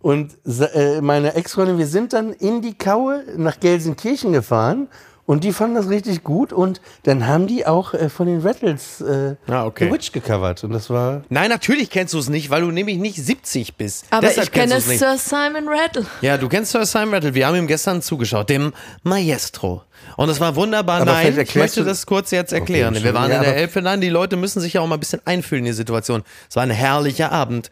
[0.00, 4.88] und äh, meine Ex-Freundin, wir sind dann in die Kaue nach Gelsenkirchen gefahren
[5.26, 9.02] und die fanden das richtig gut und dann haben die auch äh, von den Rattles
[9.02, 9.84] äh, Ah, okay.
[9.86, 12.96] The Witch gecovert und das war Nein, natürlich kennst du es nicht, weil du nämlich
[12.96, 14.06] nicht 70 bist.
[14.08, 14.80] Aber Deshalb ich kenne.
[14.80, 16.06] Sir Simon Rattle.
[16.22, 17.34] Ja, du kennst Sir Simon Rattle.
[17.34, 19.82] Wir haben ihm gestern zugeschaut, dem Maestro.
[20.16, 21.02] Und es war wunderbar.
[21.02, 22.94] Aber Nein, ich möchte das kurz jetzt erklären.
[22.94, 23.82] Okay, wir waren ja, in der Elfe.
[23.82, 26.22] Nein, die Leute müssen sich ja auch mal ein bisschen einfühlen in die Situation.
[26.48, 27.70] Es war ein herrlicher Abend.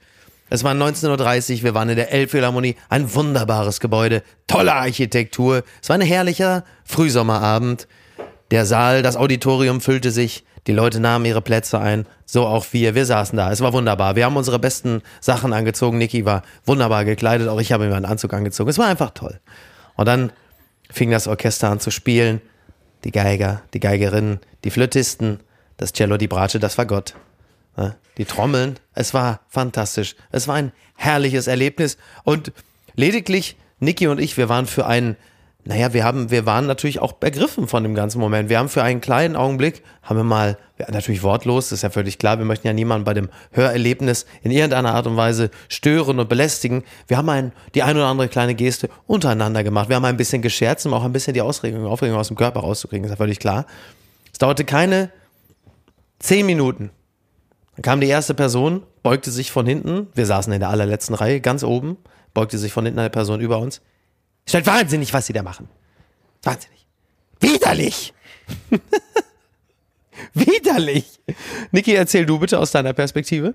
[0.48, 5.64] Es war 19.30 Uhr, wir waren in der Elbphilharmonie, ein wunderbares Gebäude, tolle Architektur.
[5.82, 7.88] Es war ein herrlicher Frühsommerabend.
[8.52, 12.94] Der Saal, das Auditorium füllte sich, die Leute nahmen ihre Plätze ein, so auch wir.
[12.94, 14.14] Wir saßen da, es war wunderbar.
[14.14, 15.98] Wir haben unsere besten Sachen angezogen.
[15.98, 18.70] Niki war wunderbar gekleidet, auch ich habe mir einen Anzug angezogen.
[18.70, 19.40] Es war einfach toll.
[19.96, 20.30] Und dann
[20.90, 22.40] fing das Orchester an zu spielen.
[23.02, 25.40] Die Geiger, die Geigerinnen, die Flötisten,
[25.76, 27.14] das Cello, die Bratsche, das war Gott.
[28.18, 30.16] Die Trommeln, es war fantastisch.
[30.30, 31.98] Es war ein herrliches Erlebnis.
[32.24, 32.52] Und
[32.94, 35.16] lediglich Niki und ich, wir waren für einen,
[35.64, 38.48] naja, wir haben, wir waren natürlich auch ergriffen von dem ganzen Moment.
[38.48, 40.56] Wir haben für einen kleinen Augenblick, haben wir mal,
[40.88, 44.50] natürlich wortlos, das ist ja völlig klar, wir möchten ja niemanden bei dem Hörerlebnis in
[44.50, 46.84] irgendeiner Art und Weise stören und belästigen.
[47.06, 49.90] Wir haben ein, die ein oder andere kleine Geste untereinander gemacht.
[49.90, 52.60] Wir haben ein bisschen gescherzt, um auch ein bisschen die Ausregung, Aufregung aus dem Körper
[52.60, 53.66] rauszukriegen, ist ja völlig klar.
[54.32, 55.10] Es dauerte keine
[56.18, 56.90] zehn Minuten.
[57.76, 60.08] Dann kam die erste Person, beugte sich von hinten.
[60.14, 61.98] Wir saßen in der allerletzten Reihe, ganz oben,
[62.32, 63.82] beugte sich von hinten eine Person über uns.
[64.46, 65.68] Ist halt wahnsinnig, was sie da machen.
[66.42, 66.86] Wahnsinnig.
[67.40, 68.14] Widerlich!
[70.34, 71.20] Widerlich!
[71.70, 73.54] Niki, erzähl du bitte aus deiner Perspektive.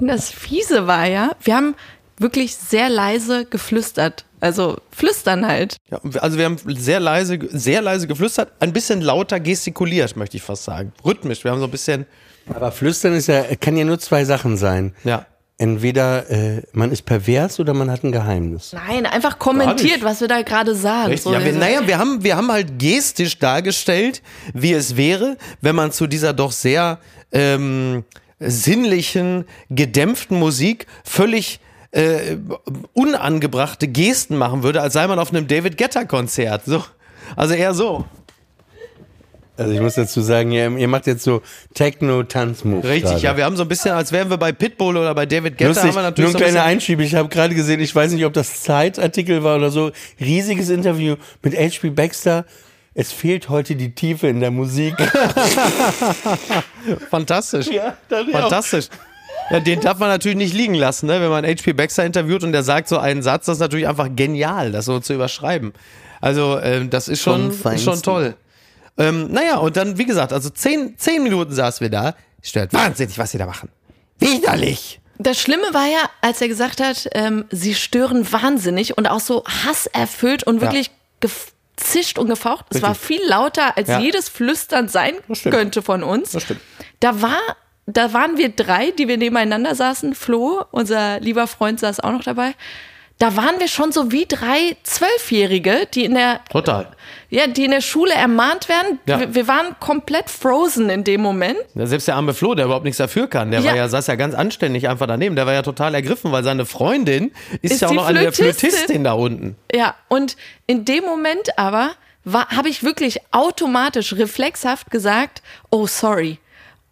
[0.00, 1.74] Das Fiese war ja, wir haben
[2.18, 4.24] wirklich sehr leise geflüstert.
[4.40, 5.76] Also flüstern halt.
[5.90, 10.44] Ja, also wir haben sehr leise, sehr leise geflüstert, ein bisschen lauter gestikuliert, möchte ich
[10.44, 10.92] fast sagen.
[11.04, 11.42] Rhythmisch.
[11.42, 12.06] Wir haben so ein bisschen,
[12.54, 14.94] aber Flüstern ist ja kann ja nur zwei Sachen sein.
[15.04, 15.26] ja.
[15.60, 18.72] Entweder äh, man ist pervers oder man hat ein Geheimnis.
[18.72, 21.10] Nein, einfach kommentiert, was wir da gerade sagen.
[21.10, 21.32] Richtig.
[21.32, 24.22] Ja, wir, naja, wir haben, wir haben halt gestisch dargestellt,
[24.54, 27.00] wie es wäre, wenn man zu dieser doch sehr
[27.32, 28.04] ähm,
[28.38, 31.58] sinnlichen, gedämpften Musik völlig
[31.90, 32.36] äh,
[32.92, 36.66] unangebrachte Gesten machen würde, als sei man auf einem David Guetta-Konzert.
[36.66, 36.84] So.
[37.34, 38.04] Also eher so.
[39.58, 41.42] Also ich muss dazu sagen, ihr, ihr macht jetzt so
[41.74, 42.88] Techno-Tanzmoves.
[42.88, 43.22] Richtig, gerade.
[43.22, 45.70] ja, wir haben so ein bisschen, als wären wir bei Pitbull oder bei David Guetta,
[45.70, 47.00] Lustig, haben wir nur natürlich ein so ein kleiner bisschen, Einschieb.
[47.00, 49.90] Ich habe gerade gesehen, ich weiß nicht, ob das Zeitartikel war oder so.
[50.20, 51.90] Riesiges Interview mit H.P.
[51.90, 52.44] Baxter.
[52.94, 54.94] Es fehlt heute die Tiefe in der Musik.
[57.10, 57.66] fantastisch.
[57.66, 57.96] ja.
[58.08, 58.86] Fantastisch.
[59.50, 61.20] Ja, den darf man natürlich nicht liegen lassen, ne?
[61.20, 64.08] wenn man HP Baxter interviewt und der sagt so einen Satz, das ist natürlich einfach
[64.14, 65.72] genial, das so zu überschreiben.
[66.20, 68.36] Also, ähm, das ist schon, schon toll.
[68.98, 72.14] Ähm, naja, und dann, wie gesagt, also zehn, zehn Minuten saßen wir da.
[72.42, 73.68] Stört wahnsinnig, was sie da machen.
[74.18, 75.00] Widerlich!
[75.18, 79.44] Das Schlimme war ja, als er gesagt hat, ähm, sie stören wahnsinnig und auch so
[79.44, 82.66] hasserfüllt und wirklich gezischt und gefaucht.
[82.70, 83.98] Es war viel lauter, als Ja.
[83.98, 86.32] jedes Flüstern sein könnte von uns.
[86.32, 86.60] Das stimmt.
[87.00, 87.40] Da war,
[87.86, 90.14] da waren wir drei, die wir nebeneinander saßen.
[90.14, 92.54] Flo, unser lieber Freund, saß auch noch dabei.
[93.18, 96.86] Da waren wir schon so wie drei Zwölfjährige, die in der Total.
[97.30, 99.00] ja, die in der Schule ermahnt werden.
[99.06, 99.18] Ja.
[99.18, 101.58] Wir, wir waren komplett frozen in dem Moment.
[101.74, 103.70] Ja, Selbst der arme Flo, der überhaupt nichts dafür kann, der Ja.
[103.70, 105.34] war ja, saß ja ganz anständig einfach daneben.
[105.34, 108.30] Der war ja total ergriffen, weil seine Freundin ist, Ist ja auch noch eine.
[108.30, 109.56] Flötistin da unten.
[109.74, 110.36] Ja, und
[110.68, 111.90] in dem Moment aber
[112.24, 116.38] habe ich wirklich automatisch reflexhaft gesagt, oh sorry.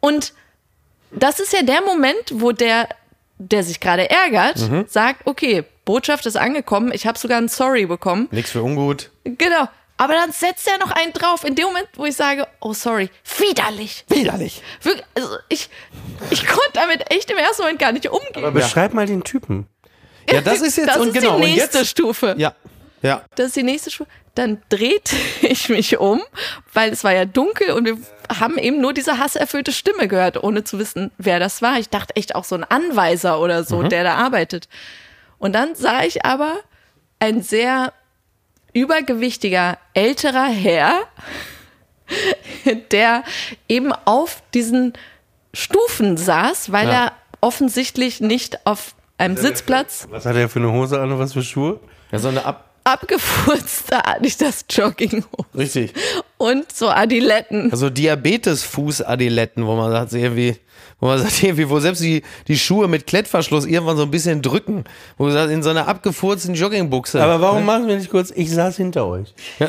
[0.01, 0.33] Und
[1.13, 2.89] das ist ja der Moment, wo der,
[3.39, 4.85] der sich gerade ärgert, Mhm.
[4.89, 8.29] sagt, okay, Botschaft ist angekommen, ich habe sogar ein Sorry bekommen.
[8.31, 9.11] Nix für ungut.
[9.25, 9.69] Genau.
[9.99, 11.43] Aber dann setzt er noch einen drauf.
[11.45, 14.05] In dem Moment, wo ich sage, oh sorry, widerlich.
[14.09, 14.63] Widerlich.
[15.15, 15.71] Also ich,
[16.31, 18.33] ich konnte damit echt im ersten Moment gar nicht umgehen.
[18.37, 19.67] Aber beschreib mal den Typen.
[20.31, 21.39] Ja, das ist jetzt das und ist genau.
[21.39, 22.35] die nächste jetzt, Stufe.
[22.37, 22.55] ja,
[23.01, 23.23] ja.
[23.37, 24.11] Das ist die nächste Stufe.
[24.35, 26.21] Dann drehte ich mich um,
[26.75, 27.97] weil es war ja dunkel und wir
[28.41, 31.79] haben eben nur diese hasserfüllte Stimme gehört, ohne zu wissen, wer das war.
[31.79, 33.89] Ich dachte echt auch so ein Anweiser oder so, Mhm.
[33.91, 34.69] der da arbeitet.
[35.39, 36.55] Und dann sah ich aber
[37.19, 37.93] ein sehr
[38.73, 40.93] übergewichtiger älterer Herr,
[42.91, 43.25] der
[43.69, 44.93] eben auf diesen
[45.55, 46.93] Stufen saß, weil Ja.
[47.07, 51.33] er offensichtlich nicht auf einem Sitzplatz Was hat er für eine Hose an und was
[51.33, 51.81] für Schuhe?
[52.13, 52.66] Ja, so eine Ab.
[52.87, 55.93] Abgefurzte Adidas Jogginghose Richtig.
[56.39, 57.73] und so Adiletten.
[57.73, 60.57] Also Diabetes-Fuß-Adiletten, wo man sagt, irgendwie,
[61.01, 64.41] wo man sagt, irgendwie, wo selbst die, die Schuhe mit Klettverschluss irgendwann so ein bisschen
[64.41, 64.85] drücken.
[65.19, 67.23] Wo du sagst, in so einer abgefurzten Joggingbuchse.
[67.23, 68.33] Aber warum machen wir nicht kurz?
[68.35, 69.35] Ich saß hinter euch.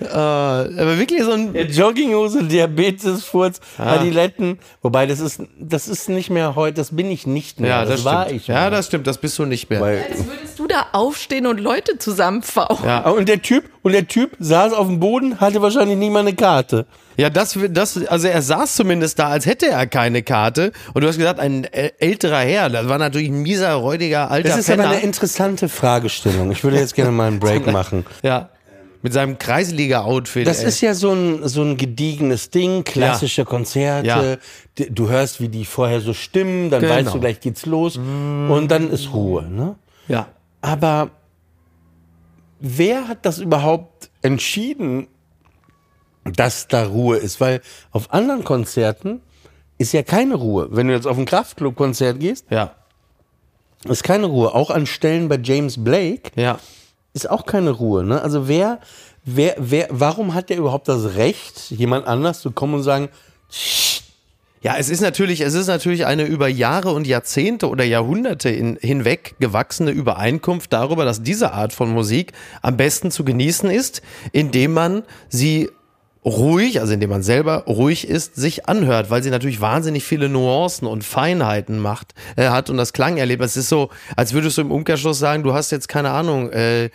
[0.00, 1.52] Äh, aber wirklich so ein.
[1.52, 4.58] Der Jogginghose, Diabetes, Furz, Adiletten.
[4.82, 7.70] Wobei, das ist, das ist nicht mehr heute, das bin ich nicht mehr.
[7.70, 8.40] Ja, das, war stimmt.
[8.42, 8.46] ich.
[8.48, 8.70] ja, mal.
[8.70, 9.80] das stimmt, das bist du nicht mehr.
[9.80, 12.86] Weil, Als würdest du da aufstehen und Leute zusammenfauchen.
[12.86, 13.04] Ja.
[13.04, 16.20] Ah, und der Typ, und der Typ saß auf dem Boden, hatte wahrscheinlich nicht mal
[16.20, 16.86] eine Karte.
[17.18, 20.72] Ja, das, das, also er saß zumindest da, als hätte er keine Karte.
[20.92, 22.68] Und du hast gesagt, ein äl- älterer Herr.
[22.68, 24.84] Das war natürlich ein mieser, räudiger, alter Das ist Penner.
[24.84, 26.50] aber eine interessante Fragestellung.
[26.50, 28.04] Ich würde jetzt gerne mal einen Break machen.
[28.22, 28.50] ja.
[29.06, 30.48] Mit seinem Kreisliga-Outfit.
[30.48, 30.66] Das ey.
[30.68, 34.40] ist ja so ein, so ein gediegenes Ding, klassische Konzerte.
[34.76, 34.86] Ja.
[34.90, 36.92] Du hörst, wie die vorher so stimmen, dann Genau.
[36.92, 37.96] weißt du, gleich geht's los.
[37.98, 39.44] Und dann ist Ruhe.
[39.44, 39.76] Ne?
[40.08, 40.26] Ja.
[40.60, 41.10] Aber
[42.58, 45.06] wer hat das überhaupt entschieden,
[46.24, 47.40] dass da Ruhe ist?
[47.40, 47.60] Weil
[47.92, 49.20] auf anderen Konzerten
[49.78, 50.66] ist ja keine Ruhe.
[50.72, 52.74] Wenn du jetzt auf ein Kraftclub-Konzert gehst, Ja.
[53.84, 54.52] ist keine Ruhe.
[54.52, 56.58] Auch an Stellen bei James Blake Ja.
[57.16, 58.04] Ist auch keine Ruhe.
[58.04, 58.22] Ne?
[58.22, 58.78] Also wer,
[59.24, 63.08] wer, wer, warum hat der überhaupt das Recht, jemand anders zu kommen und sagen,
[64.62, 68.76] Ja, es ist natürlich, es ist natürlich eine über Jahre und Jahrzehnte oder Jahrhunderte in,
[68.80, 74.02] hinweg gewachsene Übereinkunft darüber, dass diese Art von Musik am besten zu genießen ist,
[74.32, 75.70] indem man sie
[76.26, 80.88] ruhig, also indem man selber ruhig ist, sich anhört, weil sie natürlich wahnsinnig viele Nuancen
[80.88, 84.72] und Feinheiten macht, äh, hat und das Klangerlebnis Es ist so, als würdest du im
[84.72, 86.90] Umkehrschluss sagen, du hast jetzt keine Ahnung, äh,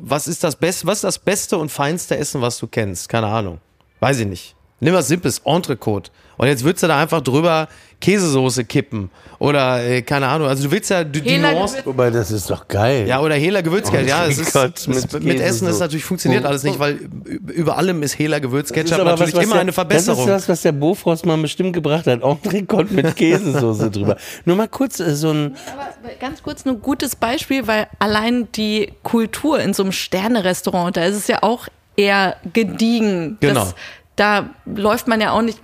[0.00, 3.08] was ist das Beste, was ist das beste und feinste Essen, was du kennst?
[3.08, 3.58] Keine Ahnung.
[4.00, 4.54] Weiß ich nicht.
[4.80, 6.10] Nimm was Simples, Entrecote.
[6.36, 7.68] Und jetzt würdest du da einfach drüber
[8.00, 9.10] Käsesoße kippen.
[9.40, 10.46] Oder, äh, keine Ahnung.
[10.46, 11.78] Also du willst ja die, die Hela Nuance.
[11.84, 13.08] wobei das ist doch geil.
[13.08, 14.08] Ja, oder Hela Gewürzketchup.
[14.08, 17.08] ja, es ist, Gott, es, mit mit, Käse Essen ist natürlich funktioniert alles nicht, weil
[17.52, 20.26] über allem ist Hela ist Gewürzketchup aber natürlich was, was immer der, eine Verbesserung.
[20.26, 22.22] Das ist das, was der Bofrostmann bestimmt gebracht hat.
[22.22, 24.16] Entrecote mit Käsesoße drüber.
[24.44, 28.92] Nur mal kurz äh, so ein, Aber ganz kurz ein gutes Beispiel, weil allein die
[29.02, 33.36] Kultur in so einem Sterne-Restaurant, da ist es ja auch eher gediegen.
[33.40, 33.64] Genau.
[33.64, 33.74] Das,
[34.18, 35.60] da läuft man ja auch nicht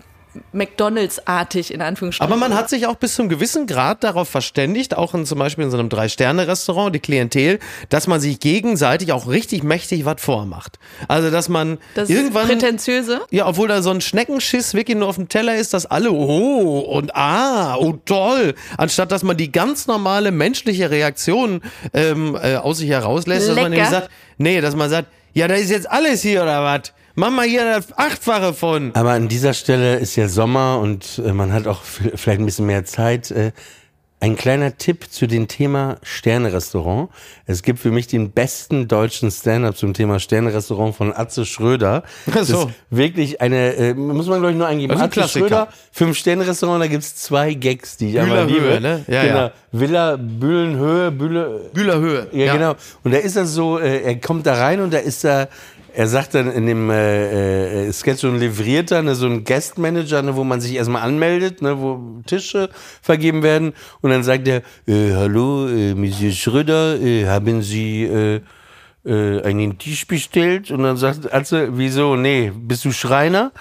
[0.53, 2.33] McDonalds-artig in Anführungsstrichen.
[2.33, 5.64] Aber man hat sich auch bis zum gewissen Grad darauf verständigt, auch in, zum Beispiel
[5.64, 10.79] in so einem Drei-Sterne-Restaurant, die Klientel, dass man sich gegenseitig auch richtig mächtig was vormacht.
[11.09, 12.47] Also, dass man das ist irgendwann.
[12.47, 13.21] prätentiöse.
[13.31, 16.81] Ja, obwohl da so ein Schneckenschiss wirklich nur auf dem Teller ist, dass alle oh
[16.81, 21.61] und ah, oh toll, anstatt dass man die ganz normale menschliche Reaktion
[21.93, 23.90] ähm, äh, aus sich herauslässt, dass man Lecker.
[23.90, 26.93] sagt, nee, dass man sagt, ja, da ist jetzt alles hier oder was?
[27.16, 28.92] Mach mal hier das Achtfache von.
[28.94, 32.66] Aber an dieser Stelle ist ja Sommer und äh, man hat auch vielleicht ein bisschen
[32.66, 33.31] mehr Zeit.
[33.31, 33.53] Äh,
[34.24, 37.11] ein kleiner Tipp zu dem Thema Sterne-Restaurant.
[37.44, 42.05] Es gibt für mich den besten deutschen Stand-up zum Thema Sterne-Restaurant von Atze Schröder.
[42.33, 42.62] Das so.
[42.62, 44.94] ist wirklich eine, äh, muss man glaube ich nur eingeben.
[44.94, 45.29] Ein Atze.
[45.29, 48.81] Schröder, Fünf-Sterne-Restaurant, da gibt's zwei Gags, die ich Bühlerhöhe, liebe.
[48.81, 49.05] ne?
[49.09, 49.37] Ja, genau.
[49.37, 49.53] ja.
[49.72, 52.29] Villa, Bühlenhöhe, Bühle, Bühlerhöhe.
[52.33, 52.77] ja, genau.
[53.03, 55.48] Und da ist er so, äh, er kommt da rein und da ist er,
[55.95, 60.23] er sagt dann in dem äh, äh, Sketch so ein Livrierter, ne, so ein Guestmanager,
[60.23, 62.69] ne, wo man sich erstmal anmeldet, ne, wo Tische
[63.01, 63.75] vergeben werden.
[64.01, 68.41] Und dann sagt er, äh, hallo, äh, Monsieur Schröder, äh, haben Sie äh,
[69.05, 70.71] äh, einen Tisch bestellt?
[70.71, 72.17] Und dann sagt Atze, wieso?
[72.17, 73.53] Nee, bist du Schreiner?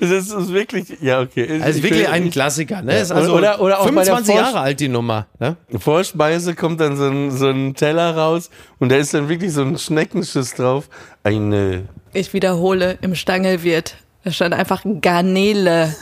[0.00, 1.60] Das ist wirklich, ja, okay.
[1.62, 2.98] Also Ich wirklich ein Klassiker, ne?
[2.98, 5.56] Ist Ja, also oder- oder auch bei der 25 Forsch- Jahre alt die Nummer, ne?
[5.78, 9.62] Vorspeise kommt dann so ein, so ein Teller raus und da ist dann wirklich so
[9.62, 10.88] ein Schneckenschiss drauf.
[11.22, 11.84] Eine,
[12.14, 15.94] Ich wiederhole, im Stangelwirt, da stand einfach Garnele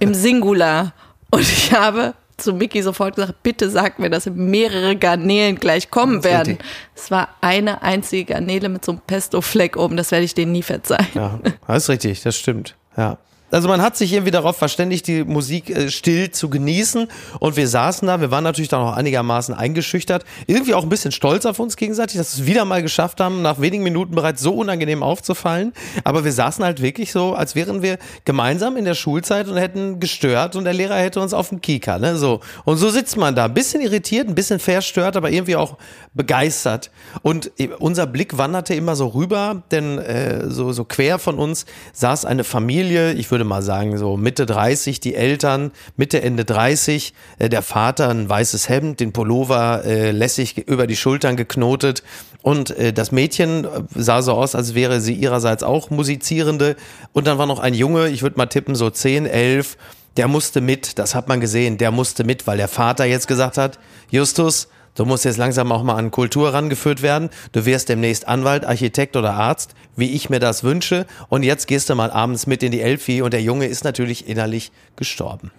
[0.00, 0.92] im Singular.
[1.30, 6.16] Und ich habe zu Mickey sofort gesagt, bitte sag mir, dass mehrere Garnelen gleich kommen
[6.16, 6.58] Das werden.
[6.94, 10.62] Es war eine einzige Garnele mit so einem Pesto-Fleck oben, das werde ich denen nie
[10.62, 11.06] verzeihen.
[11.14, 12.74] Ja, das ist richtig, das stimmt.
[12.96, 13.18] Ja.
[13.54, 17.06] Also man hat sich irgendwie darauf verständigt, die Musik äh, still zu genießen.
[17.38, 21.12] Und wir saßen da, wir waren natürlich dann auch einigermaßen eingeschüchtert, irgendwie auch ein bisschen
[21.12, 24.42] stolz auf uns gegenseitig, dass wir es wieder mal geschafft haben, nach wenigen Minuten bereits
[24.42, 28.94] so unangenehm aufzufallen, aber wir saßen halt wirklich so, als wären wir gemeinsam in der
[28.94, 32.40] Schulzeit und hätten gestört und der Lehrer hätte uns auf dem Kieker, ne, so.
[32.64, 35.76] Und so sitzt man da, ein bisschen irritiert, ein bisschen verstört, aber irgendwie auch
[36.12, 36.90] begeistert.
[37.22, 41.66] Und äh, unser Blick wanderte immer so rüber, denn äh, so, so quer von uns
[41.92, 47.14] saß eine Familie, ich würde mal sagen so Mitte 30, die Eltern, Mitte, Ende 30,
[47.38, 52.02] äh, der Vater ein weißes Hemd, den Pullover äh, lässig über die Schultern geknotet
[52.42, 56.76] und äh, das Mädchen äh, sah so aus, als wäre sie ihrerseits auch Musizierende
[57.12, 59.76] und dann war noch ein Junge, ich würde mal tippen so 10, 11,
[60.16, 63.58] der musste mit, das hat man gesehen, der musste mit, weil der Vater jetzt gesagt
[63.58, 63.78] hat,
[64.10, 67.30] Justus, Du musst jetzt langsam auch mal an Kultur rangeführt werden.
[67.52, 71.06] Du wirst demnächst Anwalt, Architekt oder Arzt, wie ich mir das wünsche.
[71.28, 74.28] Und jetzt gehst du mal abends mit in die Elfi und der Junge ist natürlich
[74.28, 75.50] innerlich gestorben.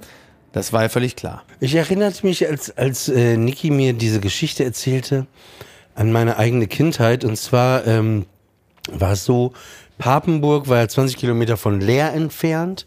[0.54, 1.44] Das war ja völlig klar.
[1.60, 5.26] Ich erinnerte mich, als, als äh, Niki mir diese Geschichte erzählte,
[5.96, 7.26] an meine eigene Kindheit.
[7.26, 8.26] Und zwar ähm,
[8.90, 9.52] war es so,
[9.98, 12.86] Papenburg war ja 20 Kilometer von Leer entfernt.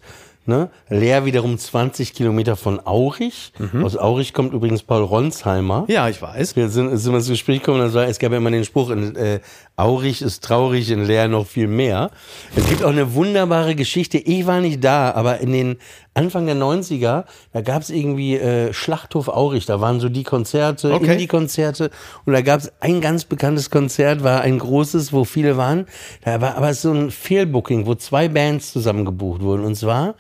[0.49, 0.71] Ne?
[0.89, 3.53] Leer wiederum 20 Kilometer von Aurich.
[3.83, 5.85] Aus Aurich kommt übrigens Paul Ronsheimer.
[5.89, 6.57] Ja, ich weiß.
[6.57, 9.41] Wir sind, sind ins Gespräch gekommen, war, es gab ja immer den Spruch, in, äh,
[9.77, 12.11] Aurich ist traurig, in Leer noch viel mehr.
[12.57, 15.77] Es gibt auch eine wunderbare Geschichte, ich war nicht da, aber in den
[16.19, 20.93] Anfang der 90er, da gab es irgendwie äh, Schlachthof Aurich, da waren so die Konzerte,
[20.93, 21.13] Okay.
[21.13, 21.91] Indie-Konzerte
[22.27, 25.87] und da gab es ein ganz bekanntes Konzert, war ein großes, wo viele waren,
[26.25, 30.15] da war aber so ein Fehlbooking, wo zwei Bands zusammen gebucht wurden und zwar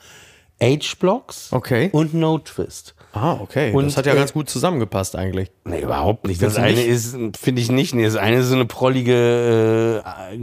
[0.62, 1.88] H-Blocks Okay.
[1.92, 2.94] und No Twist.
[3.12, 3.72] Ah, okay.
[3.72, 5.50] Und, das hat ja äh, ganz gut zusammengepasst eigentlich.
[5.64, 6.42] Nee, überhaupt nicht.
[6.42, 7.94] Das eine ist, finde ich nicht.
[7.94, 10.38] Nee, das eine ist so eine prollige äh,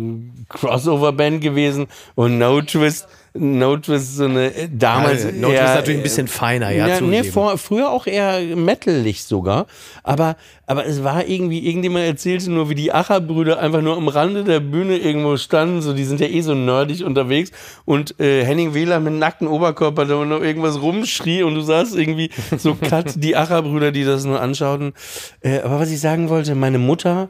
[0.50, 5.60] Crossover-Band gewesen und No Twist, No Twist ist so eine äh, damals Ja, No Twist
[5.60, 9.68] eher, ist natürlich ein bisschen feiner, ja, ja nee, vor, früher auch eher metalig sogar.
[10.04, 14.44] Aber, aber es war irgendwie, irgendjemand erzählte nur, wie die Acher-Brüder einfach nur am Rande
[14.44, 15.82] der Bühne irgendwo standen.
[15.82, 17.52] So, die sind ja eh so nerdig unterwegs.
[17.84, 22.30] Und äh, Henning Wähler mit nacktem Oberkörper da noch irgendwas rumschrie und du sahst irgendwie
[22.58, 24.94] so cut die Acher-Brüder, die das nur anschauten.
[25.42, 27.30] Äh, aber was ich sagen wollte, meine Mutter,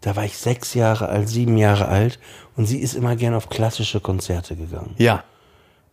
[0.00, 2.18] da war ich sechs Jahre alt, sieben Jahre alt
[2.56, 4.94] und sie ist immer gern auf klassische Konzerte gegangen.
[4.98, 5.24] Ja.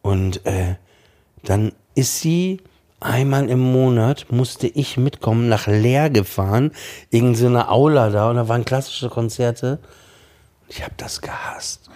[0.05, 0.75] Und äh,
[1.43, 2.61] dann ist sie
[2.99, 6.71] einmal im Monat, musste ich mitkommen, nach Leer gefahren,
[7.09, 9.79] irgend so eine Aula da und da waren klassische Konzerte.
[10.67, 11.89] Ich habe das gehasst.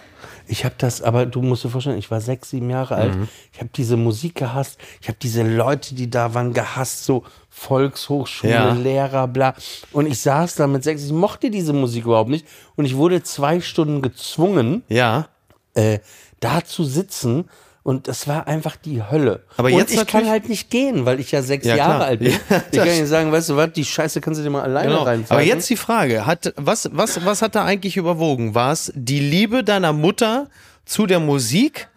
[0.48, 3.16] Ich habe das, aber du musst dir vorstellen, ich war sechs, sieben Jahre alt.
[3.52, 4.80] Ich habe diese Musik gehasst.
[5.00, 7.04] Ich habe diese Leute, die da waren, gehasst.
[7.04, 8.72] So Volkshochschule, Ja.
[8.72, 9.54] Lehrer, bla.
[9.92, 11.04] Und ich saß da mit sechs.
[11.04, 12.46] Ich mochte diese Musik überhaupt nicht.
[12.74, 15.28] Und ich wurde zwei Stunden gezwungen, Ja.
[15.74, 16.00] äh,
[16.40, 17.48] da zu sitzen.
[17.82, 19.42] Und das war einfach die Hölle.
[19.56, 22.08] Aber und jetzt ich kann halt nicht gehen, weil ich ja sechs Ja, Jahre klar.
[22.08, 22.32] alt bin.
[22.32, 24.90] Ja, ich kann nicht sagen, weißt du was, die Scheiße kannst du dir mal alleine
[24.90, 25.02] Genau.
[25.04, 25.40] reinfahren.
[25.40, 28.54] Aber jetzt die Frage, hat, was, was, was hat da eigentlich überwogen?
[28.54, 30.48] War es die Liebe deiner Mutter
[30.84, 31.88] zu der Musik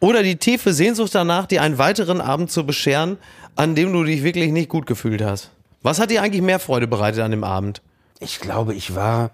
[0.00, 3.18] oder die tiefe Sehnsucht danach, dir einen weiteren Abend zu bescheren,
[3.56, 5.50] an dem du dich wirklich nicht gut gefühlt hast?
[5.82, 7.82] Was hat dir eigentlich mehr Freude bereitet an dem Abend?
[8.20, 9.30] ich glaube, ich war,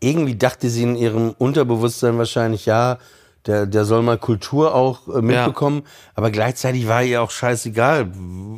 [0.00, 2.98] irgendwie dachte sie in ihrem Unterbewusstsein wahrscheinlich, ja,
[3.46, 5.82] der, der soll mal Kultur auch äh, mitbekommen,
[6.14, 8.12] aber gleichzeitig war ihr auch scheißegal,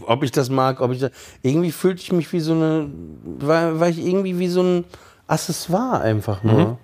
[0.06, 1.10] ob ich das mag, ob ich das,
[1.42, 2.90] irgendwie fühlte ich mich wie so eine,
[3.24, 4.84] war, war ich irgendwie wie so ein
[5.26, 6.78] Accessoire einfach nur.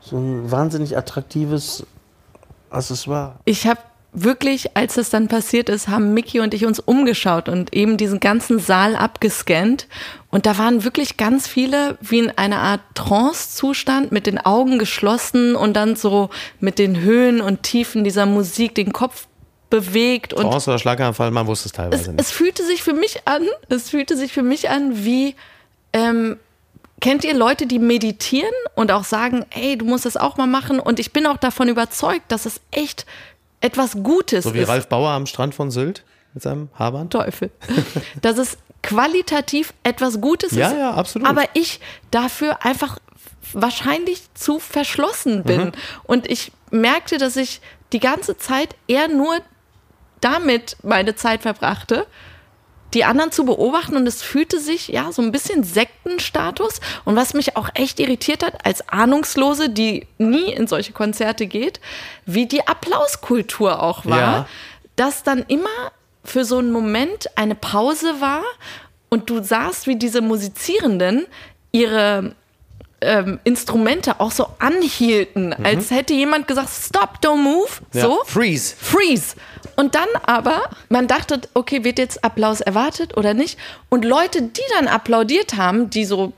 [0.00, 1.84] So ein wahnsinnig attraktives
[2.70, 3.36] Accessoire.
[3.44, 3.80] Ich habe
[4.16, 8.18] wirklich, als das dann passiert ist, haben Mickey und ich uns umgeschaut und eben diesen
[8.18, 9.86] ganzen Saal abgescannt.
[10.30, 15.54] Und da waren wirklich ganz viele wie in einer Art Trance-Zustand mit den Augen geschlossen
[15.54, 19.28] und dann so mit den Höhen und Tiefen dieser Musik den Kopf
[19.68, 22.20] bewegt und Trance oder Schlaganfall, man wusste es es, teilweise nicht.
[22.20, 25.34] es fühlte sich für mich an, es fühlte sich für mich an wie,
[25.92, 26.36] ähm,
[27.00, 30.78] kennt ihr Leute, die meditieren und auch sagen, ey, du musst das auch mal machen
[30.78, 33.06] und ich bin auch davon überzeugt, dass es echt
[33.60, 34.68] etwas Gutes So wie ist.
[34.68, 37.12] Ralf Bauer am Strand von Sylt mit seinem Haarband?
[37.12, 37.50] Teufel.
[38.22, 40.76] dass es qualitativ etwas Gutes Ja, ist.
[40.78, 41.28] ja, absolut.
[41.28, 42.98] Aber ich dafür einfach
[43.52, 45.66] wahrscheinlich zu verschlossen bin.
[45.66, 45.72] Mhm.
[46.04, 47.60] Und ich merkte, dass ich
[47.92, 49.38] die ganze Zeit eher nur
[50.20, 52.06] damit meine Zeit verbrachte,
[52.94, 57.34] die anderen zu beobachten und es fühlte sich ja so ein bisschen Sektenstatus und was
[57.34, 61.80] mich auch echt irritiert hat als Ahnungslose, die nie in solche Konzerte geht,
[62.26, 64.46] wie die Applauskultur auch war, Ja.
[64.94, 65.68] dass dann immer
[66.24, 68.42] für so einen Moment eine Pause war
[69.08, 71.26] und du sahst, wie diese Musizierenden
[71.72, 72.34] ihre
[73.02, 78.02] ähm, Instrumente auch so anhielten, als hätte jemand gesagt, stop, don't move, Ja.
[78.02, 78.22] so.
[78.24, 78.74] Freeze.
[78.78, 79.36] Freeze.
[79.76, 83.58] Und dann aber, man dachte, okay, wird jetzt Applaus erwartet oder nicht?
[83.90, 86.32] Und Leute, die dann applaudiert haben, die so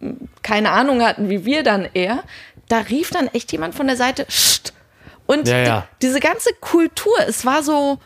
[0.00, 2.22] mh, keine Ahnung hatten, wie wir dann eher,
[2.68, 4.72] da rief dann echt jemand von der Seite, Sst.
[5.26, 5.88] Und Ja, ja.
[6.00, 7.98] die- diese ganze Kultur, es war so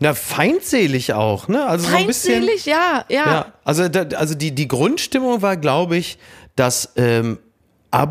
[0.00, 1.64] Na, feindselig auch, ne?
[1.64, 2.34] Also so ein bisschen.
[2.42, 3.26] feindselig, ja, ja.
[3.32, 6.18] Ja, also, da, also die, die Grundstimmung war, glaube ich,
[6.56, 7.38] dass ähm,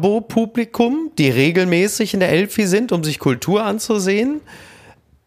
[0.06, 4.42] Abo-Publikum, die regelmäßig in der Elfi sind, um sich Kultur anzusehen,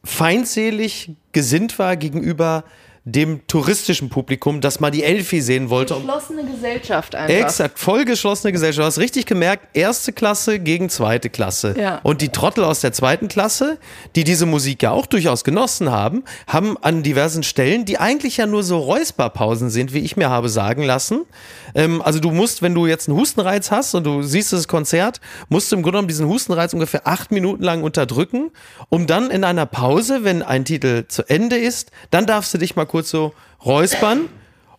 [0.04, 2.64] feindselig gesinnt war gegenüber
[3.06, 5.94] dem touristischen Publikum, das mal die Elfi sehen wollte.
[5.94, 7.34] Geschlossene Gesellschaft einfach.
[7.34, 8.78] Exakt, vollgeschlossene Gesellschaft.
[8.78, 11.74] Du hast richtig gemerkt, erste Klasse gegen zweite Klasse.
[11.78, 12.00] Ja.
[12.02, 13.78] Und die Trottel aus der zweiten Klasse,
[14.16, 18.46] die diese Musik ja auch durchaus genossen haben, haben an diversen Stellen, die eigentlich ja
[18.46, 21.26] nur so Räusperpausen sind, wie ich mir habe sagen lassen.
[21.74, 25.20] Ähm, also du musst, wenn du jetzt einen Hustenreiz hast und du siehst das Konzert,
[25.50, 28.50] musst du im Grunde genommen diesen Hustenreiz ungefähr acht Minuten lang unterdrücken,
[28.88, 32.76] um dann in einer Pause, wenn ein Titel zu Ende ist, dann darfst du dich
[32.76, 33.34] mal kurz so
[33.64, 34.28] räuspern.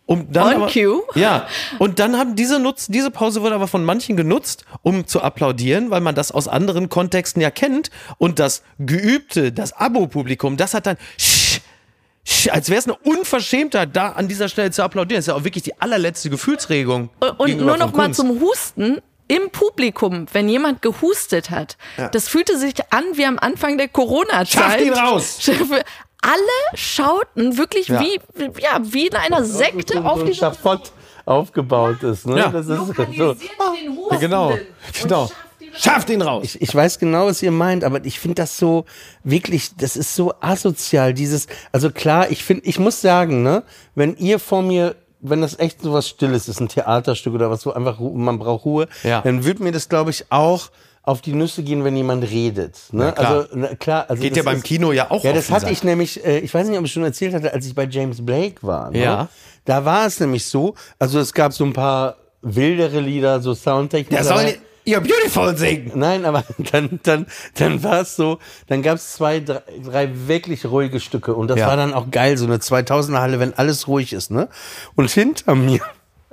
[0.06, 1.02] Um dann On aber, cue.
[1.16, 1.46] Ja,
[1.78, 5.90] und dann haben diese Nutz, diese Pause wurde aber von manchen genutzt, um zu applaudieren,
[5.90, 7.90] weil man das aus anderen Kontexten ja kennt.
[8.16, 10.96] Und das geübte, das Abo-Publikum, das hat dann
[12.50, 15.18] als wäre es eine Unverschämtheit, da an dieser Stelle zu applaudieren.
[15.18, 17.10] Das ist ja auch wirklich die allerletzte Gefühlsregung.
[17.38, 18.20] Und nur noch mal Kunst.
[18.20, 19.00] zum Husten.
[19.28, 21.76] Im Publikum, wenn jemand gehustet hat,
[22.12, 24.48] das fühlte sich an wie am Anfang der Corona-Zeit.
[24.48, 25.38] Schafft ihn raus!
[26.26, 28.00] Alle schauten wirklich Ja.
[28.00, 28.18] wie,
[28.60, 30.92] ja, wie in einer Sekte auf so ein diese Schafott
[31.24, 32.26] aufgebaut ist.
[32.26, 32.38] Ne?
[32.38, 32.48] Ja.
[32.48, 32.78] Das ist
[33.16, 33.34] so.
[33.34, 34.52] den Genau,
[35.02, 35.30] genau.
[35.74, 36.42] schafft ihn raus.
[36.44, 38.84] Ich, ich weiß genau, was ihr meint, aber ich finde das so
[39.24, 41.14] wirklich, das ist so asozial.
[41.14, 43.62] Dieses, also klar, ich finde, ich muss sagen, ne,
[43.94, 47.66] wenn ihr vor mir, wenn das echt so was Stilles ist, ein Theaterstück oder was,
[47.66, 49.20] wo einfach man braucht Ruhe, Ja.
[49.22, 50.70] dann wird mir das, glaube ich, auch
[51.06, 52.78] auf die Nüsse gehen, wenn jemand redet.
[52.92, 53.12] Ne?
[53.12, 53.30] klar.
[53.36, 55.72] Also na, klar, also Geht ja beim ist- Kino ja auch Ja, das hatte Sack.
[55.72, 58.24] ich nämlich, äh, ich weiß nicht, ob ich schon erzählt hatte, als ich bei James
[58.26, 58.90] Blake war.
[58.90, 59.02] Ne?
[59.02, 59.28] Ja.
[59.64, 64.10] Da war es nämlich so, also es gab so ein paar wildere Lieder, so Soundtechnik.
[64.10, 64.54] Der aber- soll
[64.88, 65.90] You're Beautiful singen!
[65.96, 67.26] Nein, aber dann, dann,
[67.56, 68.38] dann war es so,
[68.68, 71.66] dann gab es zwei, drei, drei wirklich ruhige Stücke und das Ja.
[71.66, 74.48] war dann auch geil, so eine 2000er Halle, wenn alles ruhig ist, ne?
[74.94, 75.80] Und hinter mir,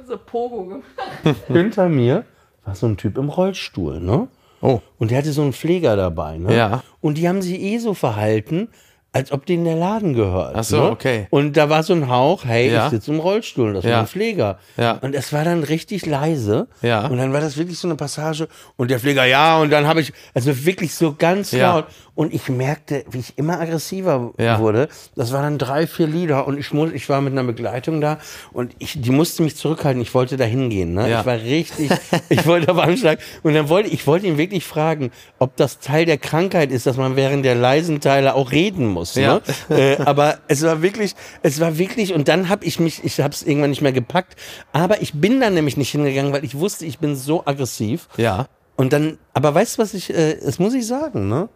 [0.07, 0.83] So Pogo gemacht.
[1.47, 2.25] hinter mir
[2.63, 4.27] war so ein Typ im Rollstuhl, ne?
[4.63, 4.79] Oh.
[4.97, 6.55] Und der hatte so einen Pfleger dabei, ne?
[6.55, 6.83] Ja.
[7.01, 8.69] Und die haben sich eh so verhalten,
[9.13, 10.53] als ob denen der Laden gehört.
[10.55, 10.89] Ach so, ne?
[10.91, 11.27] okay.
[11.29, 12.85] Und da war so ein Hauch, hey, Ja.
[12.85, 13.91] ich sitze im Rollstuhl, das Ja.
[13.91, 14.57] war ein Pfleger.
[14.75, 14.93] Ja.
[15.01, 16.67] Und es war dann richtig leise.
[16.81, 17.05] Ja.
[17.07, 20.01] Und dann war das wirklich so eine Passage und der Pfleger, ja, und dann habe
[20.01, 21.73] ich, also wirklich so ganz Ja.
[21.75, 21.85] laut.
[22.15, 24.59] Und ich merkte, wie ich immer aggressiver Ja.
[24.59, 24.87] wurde.
[25.15, 28.19] Das waren dann drei, vier Lieder und ich, muss, ich war mit einer Begleitung da
[28.51, 29.99] und ich, die musste mich zurückhalten.
[30.01, 30.93] Ich wollte da hingehen.
[30.93, 31.09] Ne?
[31.09, 31.21] Ja.
[31.21, 31.89] Ich war richtig,
[32.29, 33.17] ich wollte auf Anschlag.
[33.41, 36.97] Und dann wollte ich wollte ihn wirklich fragen, ob das Teil der Krankheit ist, dass
[36.97, 39.02] man während der leisen Teile auch reden muss.
[39.15, 39.41] Ja.
[39.69, 39.97] Ne?
[39.97, 43.33] äh, aber es war wirklich, es war wirklich, und dann habe ich mich, ich habe
[43.33, 44.35] es irgendwann nicht mehr gepackt.
[44.71, 48.07] Aber ich bin dann nämlich nicht hingegangen, weil ich wusste, ich bin so aggressiv.
[48.17, 48.47] Ja.
[48.75, 51.49] Und dann, aber weißt du, was ich, äh, das muss ich sagen, ne?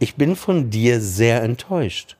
[0.00, 2.16] Ich bin von dir sehr enttäuscht.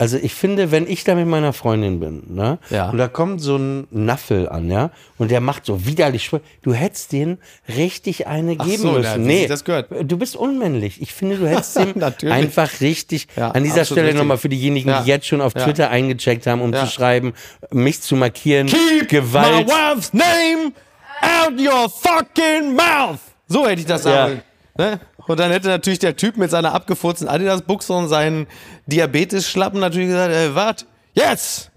[0.00, 2.58] Also ich finde, wenn ich da mit meiner Freundin bin, ne?
[2.70, 2.88] Ja.
[2.88, 4.90] Und da kommt so ein Naffel an, ja?
[5.18, 7.36] Und der macht so widerlich, Spr- du hättest den
[7.76, 9.22] richtig eine Ach geben so, müssen.
[9.24, 9.88] nee, das gehört.
[10.02, 11.02] du bist unmännlich.
[11.02, 12.34] Ich finde, du hättest Natürlich.
[12.34, 15.02] einfach richtig, Ja, an dieser Stelle nochmal für diejenigen, Ja.
[15.02, 15.52] die jetzt schon auf.
[15.52, 17.34] Twitter eingecheckt haben, um zu schreiben,
[17.70, 18.68] mich zu markieren,
[19.08, 19.66] Gewalt.
[19.66, 20.72] My wife's name
[21.20, 23.18] out your fucking mouth.
[23.48, 24.40] So hätte ich das sagen.
[24.78, 24.98] Ne?
[25.30, 28.48] Und dann hätte natürlich der Typ mit seiner abgefurzten Adidas-Buchse und seinen
[28.86, 30.86] Diabetes-Schlappen natürlich gesagt, äh, was?
[31.14, 31.70] Yes!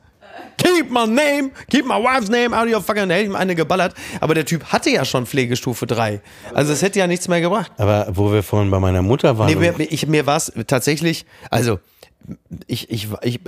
[0.58, 3.10] Keep my name, keep my wife's name out of your fucking...
[3.12, 3.94] Ich ihm eine geballert.
[4.22, 6.22] Aber der Typ hatte ja schon Pflegestufe 3.
[6.56, 7.72] Also es hätte ja nichts mehr gebracht.
[7.78, 9.48] Aber wo wir vorhin bei meiner Mutter waren.
[9.48, 11.80] Nee, mir, ich, mir war es tatsächlich, also
[12.66, 13.40] ich, ich, ich,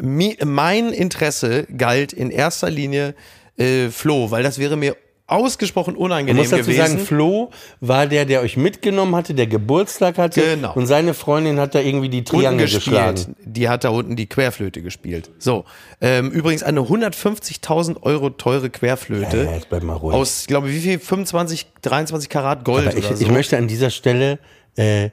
[0.00, 3.14] mi, mein Interesse galt in erster Linie
[3.56, 4.96] äh, Flo, weil das wäre mir
[5.26, 6.98] ausgesprochen unangenehm muss dazu gewesen.
[6.98, 7.50] sagen, Flo
[7.80, 10.42] war der, der euch mitgenommen hatte, der Geburtstag hatte.
[10.42, 10.74] Genau.
[10.74, 12.84] Und seine Freundin hat da irgendwie die Triangel gespielt.
[12.84, 13.36] geschlagen.
[13.42, 15.30] Die hat da unten die Querflöte gespielt.
[15.38, 15.64] So,
[16.02, 20.14] ähm, übrigens eine 150.000 Euro teure Querflöte Ja, jetzt bleib mal ruhig.
[20.14, 20.98] aus, ich glaube, wie viel?
[20.98, 23.24] 25, 23 Karat Gold Aber ich, oder so.
[23.24, 24.38] ich möchte an dieser Stelle,
[24.76, 25.08] äh,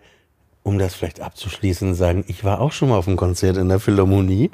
[0.64, 3.80] um das vielleicht abzuschließen, sagen, ich war auch schon mal auf einem Konzert in der
[3.80, 4.52] Philharmonie.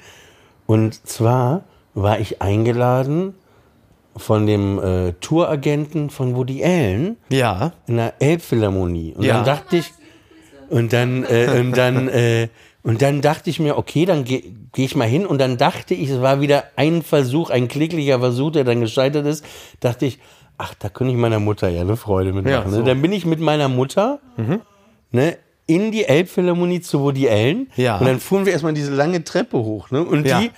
[0.68, 1.64] Und zwar
[1.95, 3.34] war ich eingeladen
[4.18, 9.13] von dem äh, Touragenten von Woody Allen ja, in der Elbphilharmonie.
[9.15, 9.36] Und Ja.
[9.36, 9.93] dann dachte ich,
[10.70, 12.47] und dann, äh, und dann, äh,
[12.84, 15.26] Und dann dachte ich mir, okay, dann gehe geh ich mal hin.
[15.26, 19.26] Und dann dachte ich, es war wieder ein Versuch, ein kläglicher Versuch, der dann gescheitert
[19.26, 19.43] ist.
[19.82, 20.20] Dachte ich,
[20.57, 22.53] ach, da könnte ich meiner Mutter ja eine Freude mitmachen.
[22.53, 22.72] Ja, ne?
[22.72, 22.84] so.
[22.84, 24.20] Dann bin ich mit meiner Mutter
[25.11, 27.70] ne, in die Elbphilharmonie zu Woody Allen.
[27.76, 27.97] Ja.
[27.97, 29.91] Und dann fuhren wir erstmal diese lange Treppe hoch.
[29.91, 30.01] Ne?
[30.03, 30.39] Und Ja.
[30.39, 30.51] die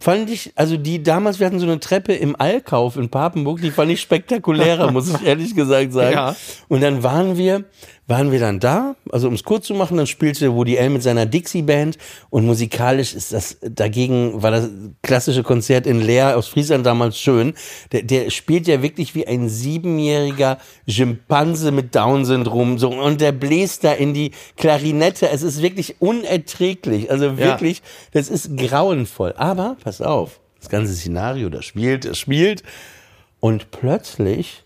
[0.00, 3.70] fand ich, also die damals, wir hatten so eine Treppe im Allkauf in Papenburg, die
[3.70, 6.14] fand ich spektakulärer, muss ich ehrlich gesagt sagen.
[6.14, 6.36] Ja.
[6.68, 7.64] Und dann waren wir,
[8.08, 11.02] waren wir dann da, also um es kurz zu machen, dann spielte Woody Allen mit
[11.02, 11.98] seiner Dixie-Band
[12.30, 14.68] und musikalisch ist das, dagegen war das
[15.02, 17.54] klassische Konzert in Leer aus Friesland damals schön.
[17.92, 23.84] Der, der spielt ja wirklich wie ein siebenjähriger Schimpanse mit Down-Syndrom so und der bläst
[23.84, 25.30] da in die Klarinette.
[25.30, 27.82] Es ist wirklich unerträglich, also wirklich,
[28.12, 29.34] das ist grauenvoll.
[29.36, 32.64] Aber, pass auf, das ganze Szenario, das spielt, das spielt
[33.38, 34.64] und plötzlich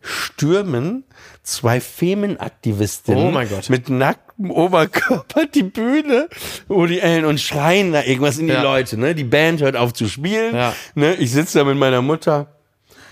[0.00, 1.04] stürmen
[1.42, 3.68] zwei Femenaktivistinnen Oh mein Gott.
[3.70, 6.28] mit nacktem Oberkörper die Bühne,
[6.68, 8.62] Woody Allen und schreien da irgendwas in die Ja.
[8.62, 8.96] Leute.
[8.98, 9.14] Ne?
[9.14, 10.54] Die Band hört auf zu spielen.
[10.54, 10.74] Ja.
[10.94, 11.14] Ne?
[11.16, 12.46] Ich sitze da mit meiner Mutter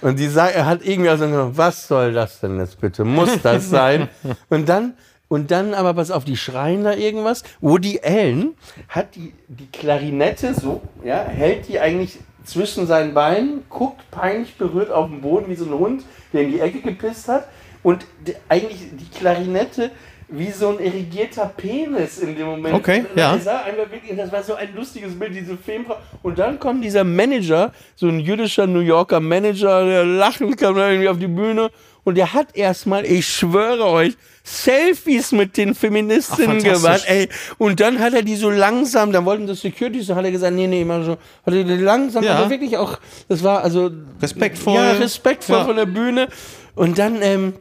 [0.01, 3.05] und die sagt, er hat irgendwie also gesagt, was soll das denn jetzt bitte?
[3.05, 4.09] Muss das sein?
[4.49, 4.95] und dann
[5.31, 7.43] und dann aber pass auf, die schreien da irgendwas.
[7.61, 8.55] Woody Allen
[8.89, 12.19] hat die, die Klarinette so, ja, hält die eigentlich
[12.49, 16.53] zwischen seinen Beinen, guckt peinlich berührt auf den Boden wie so ein Hund, der in
[16.53, 17.49] die Ecke gepisst hat.
[17.83, 18.07] Und
[18.49, 19.91] eigentlich die Klarinette
[20.31, 22.75] wie so ein irrigierter Penis in dem Moment.
[22.75, 23.39] Okay, Und ja.
[23.39, 25.97] sah einfach wirklich, das war so ein lustiges Bild, diese Filmfrau.
[26.23, 31.09] Und dann kommt dieser Manager, so ein jüdischer New Yorker Manager, der lachend kam irgendwie
[31.09, 31.71] auf die Bühne.
[32.09, 37.05] Und der hat erstmal, ich schwöre euch, Selfies mit den Feministinnen Ach, gemacht.
[37.07, 37.29] Ey,
[37.59, 40.57] und dann hat er die so langsam, dann wollten das Security, so hat er gesagt,
[40.57, 42.37] nee, nee, immer so, hat er die langsam, Ja.
[42.37, 42.99] aber wirklich auch,
[43.29, 43.91] das war also
[44.23, 44.75] Respektvoll.
[44.77, 45.65] Ja, respektvoll Ja.
[45.67, 46.29] von der Bühne.
[46.75, 47.53] Und dann, ähm,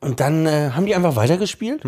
[0.00, 1.82] und dann äh, haben die einfach weitergespielt.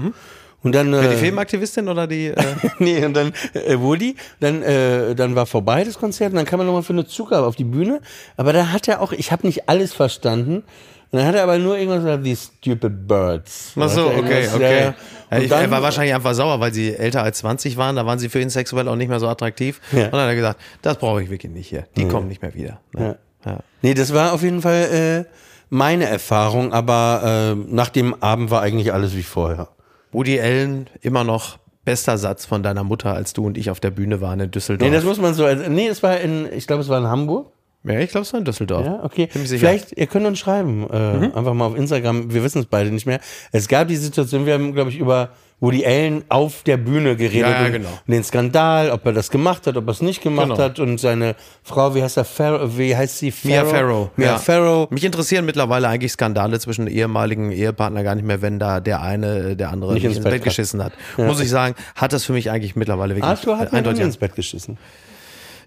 [0.63, 2.27] Und dann, äh, Die Filmaktivistin oder die.
[2.29, 2.45] Äh,
[2.79, 6.61] nee, und dann äh, Woody, dann, äh, dann war vorbei das Konzert und dann kam
[6.61, 8.01] er nochmal für eine Zugabe auf die Bühne.
[8.37, 10.63] Aber da hat er auch, ich habe nicht alles verstanden.
[11.11, 13.73] Und dann hat er aber nur irgendwas gesagt, these stupid birds.
[13.79, 14.61] Ach so, okay, okay.
[14.61, 14.95] Ja, ja.
[15.31, 17.97] Ja, ich, dann, er war wahrscheinlich einfach sauer, weil sie älter als 20 waren.
[17.97, 19.81] Da waren sie für ihn sexuell auch nicht mehr so attraktiv.
[19.93, 20.07] Ja.
[20.07, 21.85] Und dann hat er gesagt, das brauche ich wirklich nicht hier.
[21.97, 22.81] Die kommen nicht mehr wieder.
[22.93, 23.19] Ne?
[23.45, 23.59] Ja.
[23.83, 25.33] Nee, das war auf jeden Fall äh,
[25.71, 29.69] meine Erfahrung, aber äh, nach dem Abend war eigentlich alles wie vorher.
[30.13, 33.91] Woody Allen, immer noch bester Satz von deiner Mutter, als du und ich auf der
[33.91, 34.89] Bühne waren in Düsseldorf.
[34.89, 37.07] Nee, das muss man so, also, nee, es war in, ich glaube, es war in
[37.07, 37.53] Hamburg.
[37.85, 38.85] Ja, ich glaube, es war in Düsseldorf.
[38.85, 39.29] Ja, okay.
[39.33, 39.47] Mhm.
[39.47, 40.97] Vielleicht, ihr könnt uns schreiben, äh,
[41.37, 42.33] einfach mal auf Instagram.
[42.33, 43.21] Wir wissen es beide nicht mehr.
[43.53, 47.51] Es gab die Situation, wir haben, glaube ich, über Woody Allen auf der Bühne geredet.
[47.51, 47.89] Ja, und genau.
[48.07, 50.59] Den Skandal, ob er das gemacht hat, ob er es nicht gemacht Genau.
[50.63, 53.33] hat und seine Frau, wie heißt er, Farrow, wie heißt sie?
[53.43, 54.11] Mia Farrow.
[54.17, 54.39] Mia ja.
[54.39, 54.89] Farrow.
[54.91, 59.51] Mich interessieren mittlerweile eigentlich Skandale zwischen ehemaligen Ehepartner gar nicht mehr, wenn da der eine,
[59.51, 60.93] äh, der andere Nicht ins ins Bett Bett geschissen hat.
[61.17, 64.03] Muss ich sagen, hat das für mich eigentlich mittlerweile wirklich Arthur hat eindeutig.
[64.05, 64.79] ins Bett geschissen.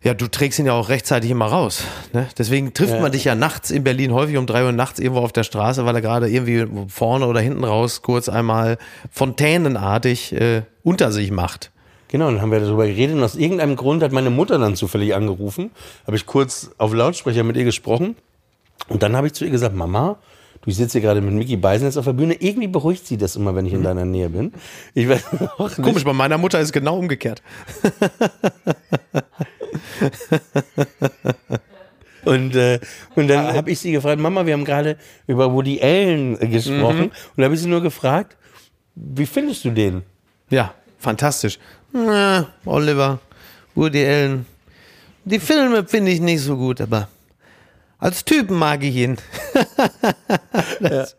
[0.03, 1.83] Ja, du trägst ihn ja auch rechtzeitig immer raus.
[2.11, 2.27] Ne?
[2.35, 5.31] Deswegen trifft man dich ja nachts in Berlin häufig um drei Uhr nachts irgendwo auf
[5.31, 8.79] der Straße, weil er gerade irgendwie vorne oder hinten raus kurz einmal
[9.11, 11.71] fontänenartig äh, unter sich macht.
[12.07, 15.13] Genau, dann haben wir darüber geredet und aus irgendeinem Grund hat meine Mutter dann zufällig
[15.13, 15.69] angerufen.
[16.07, 18.15] Habe ich kurz auf Lautsprecher mit ihr gesprochen
[18.89, 20.17] und dann habe ich zu ihr gesagt, Mama,
[20.61, 22.33] du sitzt hier gerade mit Mickey Beisenherz auf der Bühne.
[22.33, 24.51] Irgendwie beruhigt sie das immer, wenn ich in deiner Nähe bin.
[24.95, 25.25] Ich weiß
[25.57, 25.83] auch nicht.
[25.83, 27.43] Komisch, bei meiner Mutter ist genau umgekehrt.
[32.23, 32.79] Und, äh,
[33.15, 34.97] und dann habe ich sie gefragt, Mama, wir haben gerade
[35.27, 37.05] über Woody Allen gesprochen.
[37.05, 38.37] Und da habe ich sie nur gefragt,
[38.95, 40.03] wie findest du den?
[40.49, 41.57] Ja, fantastisch.
[41.91, 43.19] Na, Oliver,
[43.73, 44.45] Woody Allen.
[45.25, 47.07] Die Filme finde ich nicht so gut, aber
[47.97, 49.17] als Typen mag ich ihn.
[50.79, 51.15] das,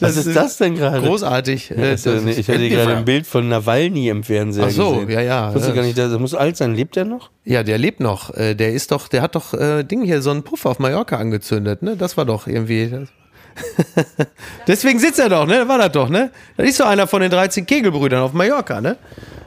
[0.00, 1.04] Was ist das denn gerade?
[1.06, 1.72] Großartig.
[1.72, 5.10] Äh, Also, das ich hatte gerade ein Bild von Nawalny im Fernseher Ach so, gesehen.
[5.10, 5.54] ja, ja.
[5.54, 6.74] Wusste gar nicht, das muss alt sein.
[6.74, 7.30] Lebt er noch?
[7.44, 8.32] Ja, der lebt noch.
[8.34, 11.16] Äh, Der ist doch, der hat doch äh, Ding hier so einen Puff auf Mallorca
[11.16, 11.96] angezündet, ne?
[11.96, 12.90] Das war doch irgendwie.
[14.66, 15.66] Deswegen sitzt er doch, ne?
[15.68, 16.30] War das doch, ne?
[16.56, 18.96] Das ist so einer von den 13 Kegelbrüdern auf Mallorca, ne?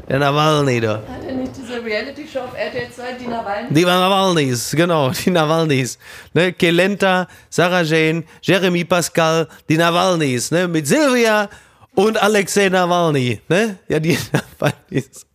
[0.10, 0.96] Der Nawalny da.
[1.08, 3.68] Hat er nicht diese Reality-Show auf RTL 2, die Nawalny?
[3.74, 5.98] Die Nawalnys, genau, die Nawalnys.
[6.34, 6.52] Ne?
[6.54, 10.68] Kelenta, Sarah Jane, Jeremy Pascal, die Nawalnys, ne?
[10.68, 11.50] Mit Silvia
[11.96, 13.78] und Alexei Nawalny, ne?
[13.88, 14.18] Ja, die
[14.60, 15.26] Nawalnys.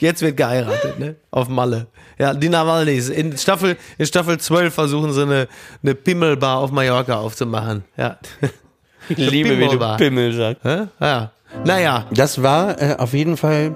[0.00, 1.16] Jetzt wird geheiratet, ne?
[1.30, 1.86] Auf Malle.
[2.18, 3.08] Ja, die Nawalnys.
[3.08, 5.48] In Staffel, in Staffel 12 versuchen sie eine,
[5.82, 7.84] eine Pimmelbar auf Mallorca aufzumachen.
[7.96, 8.18] Ja.
[9.08, 9.96] Ich liebe, wie du Pimmelbar.
[9.96, 10.64] Pimmel sagst.
[10.64, 10.86] Hä?
[11.00, 11.30] Ja.
[11.64, 12.06] Naja.
[12.12, 13.74] Das war äh, auf jeden Fall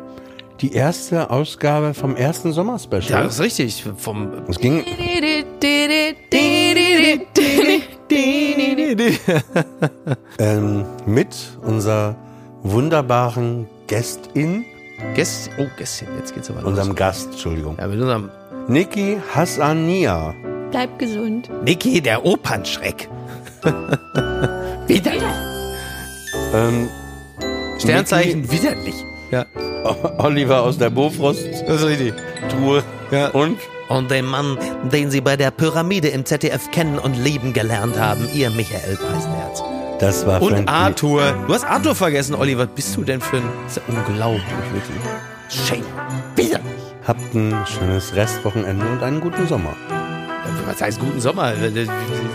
[0.60, 3.24] die erste Ausgabe vom ersten Ja, Sommerspecial.
[3.24, 3.84] das ist richtig.
[3.96, 4.84] Vom, es ging
[10.38, 12.16] ähm, mit unserer
[12.62, 14.64] wunderbaren Gästin
[15.14, 16.70] Gäst, oh, Gästin, jetzt geht's aber los.
[16.70, 17.76] Unserem Gast, Entschuldigung.
[17.78, 18.30] Ja, mit unserem
[18.68, 20.34] Niki Hassania.
[20.70, 21.50] Bleib gesund.
[21.64, 23.08] Niki, der Opernschreck.
[24.86, 25.22] Widerlich.
[26.54, 26.88] Ähm,
[27.80, 28.94] Sternzeichen widerlich.
[29.30, 29.46] Ja,
[30.18, 31.64] Oliver aus der Bofrost-Truhe.
[31.66, 32.14] das ist richtig.
[33.10, 33.28] Ja.
[33.28, 33.58] Und
[33.88, 34.58] Und den Mann,
[34.92, 39.62] den Sie bei der Pyramide im ZDF kennen und lieben gelernt haben, Ihr Michael Beisenherz.
[39.98, 40.68] das war Und Friendly.
[40.72, 41.34] Arthur.
[41.46, 42.56] Du hast Arthur vergessen, Olli.
[42.58, 43.42] Was bist du denn für ein...
[43.64, 45.66] Das ist ja unglaublich, wirklich.
[45.66, 45.84] Shame.
[46.36, 46.66] Widerlich.
[47.06, 49.74] Habt ein schönes Restwochenende und einen guten Sommer.
[50.66, 51.52] Was heißt guten Sommer?
[51.60, 51.86] Wir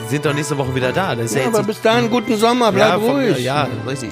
[0.09, 1.15] sind doch nächste Woche wieder da.
[1.15, 3.39] Das ist ja, Ja, jetzt aber bis dahin guten Sommer, bleib ja, von- ruhig.
[3.39, 4.11] Ja, richtig.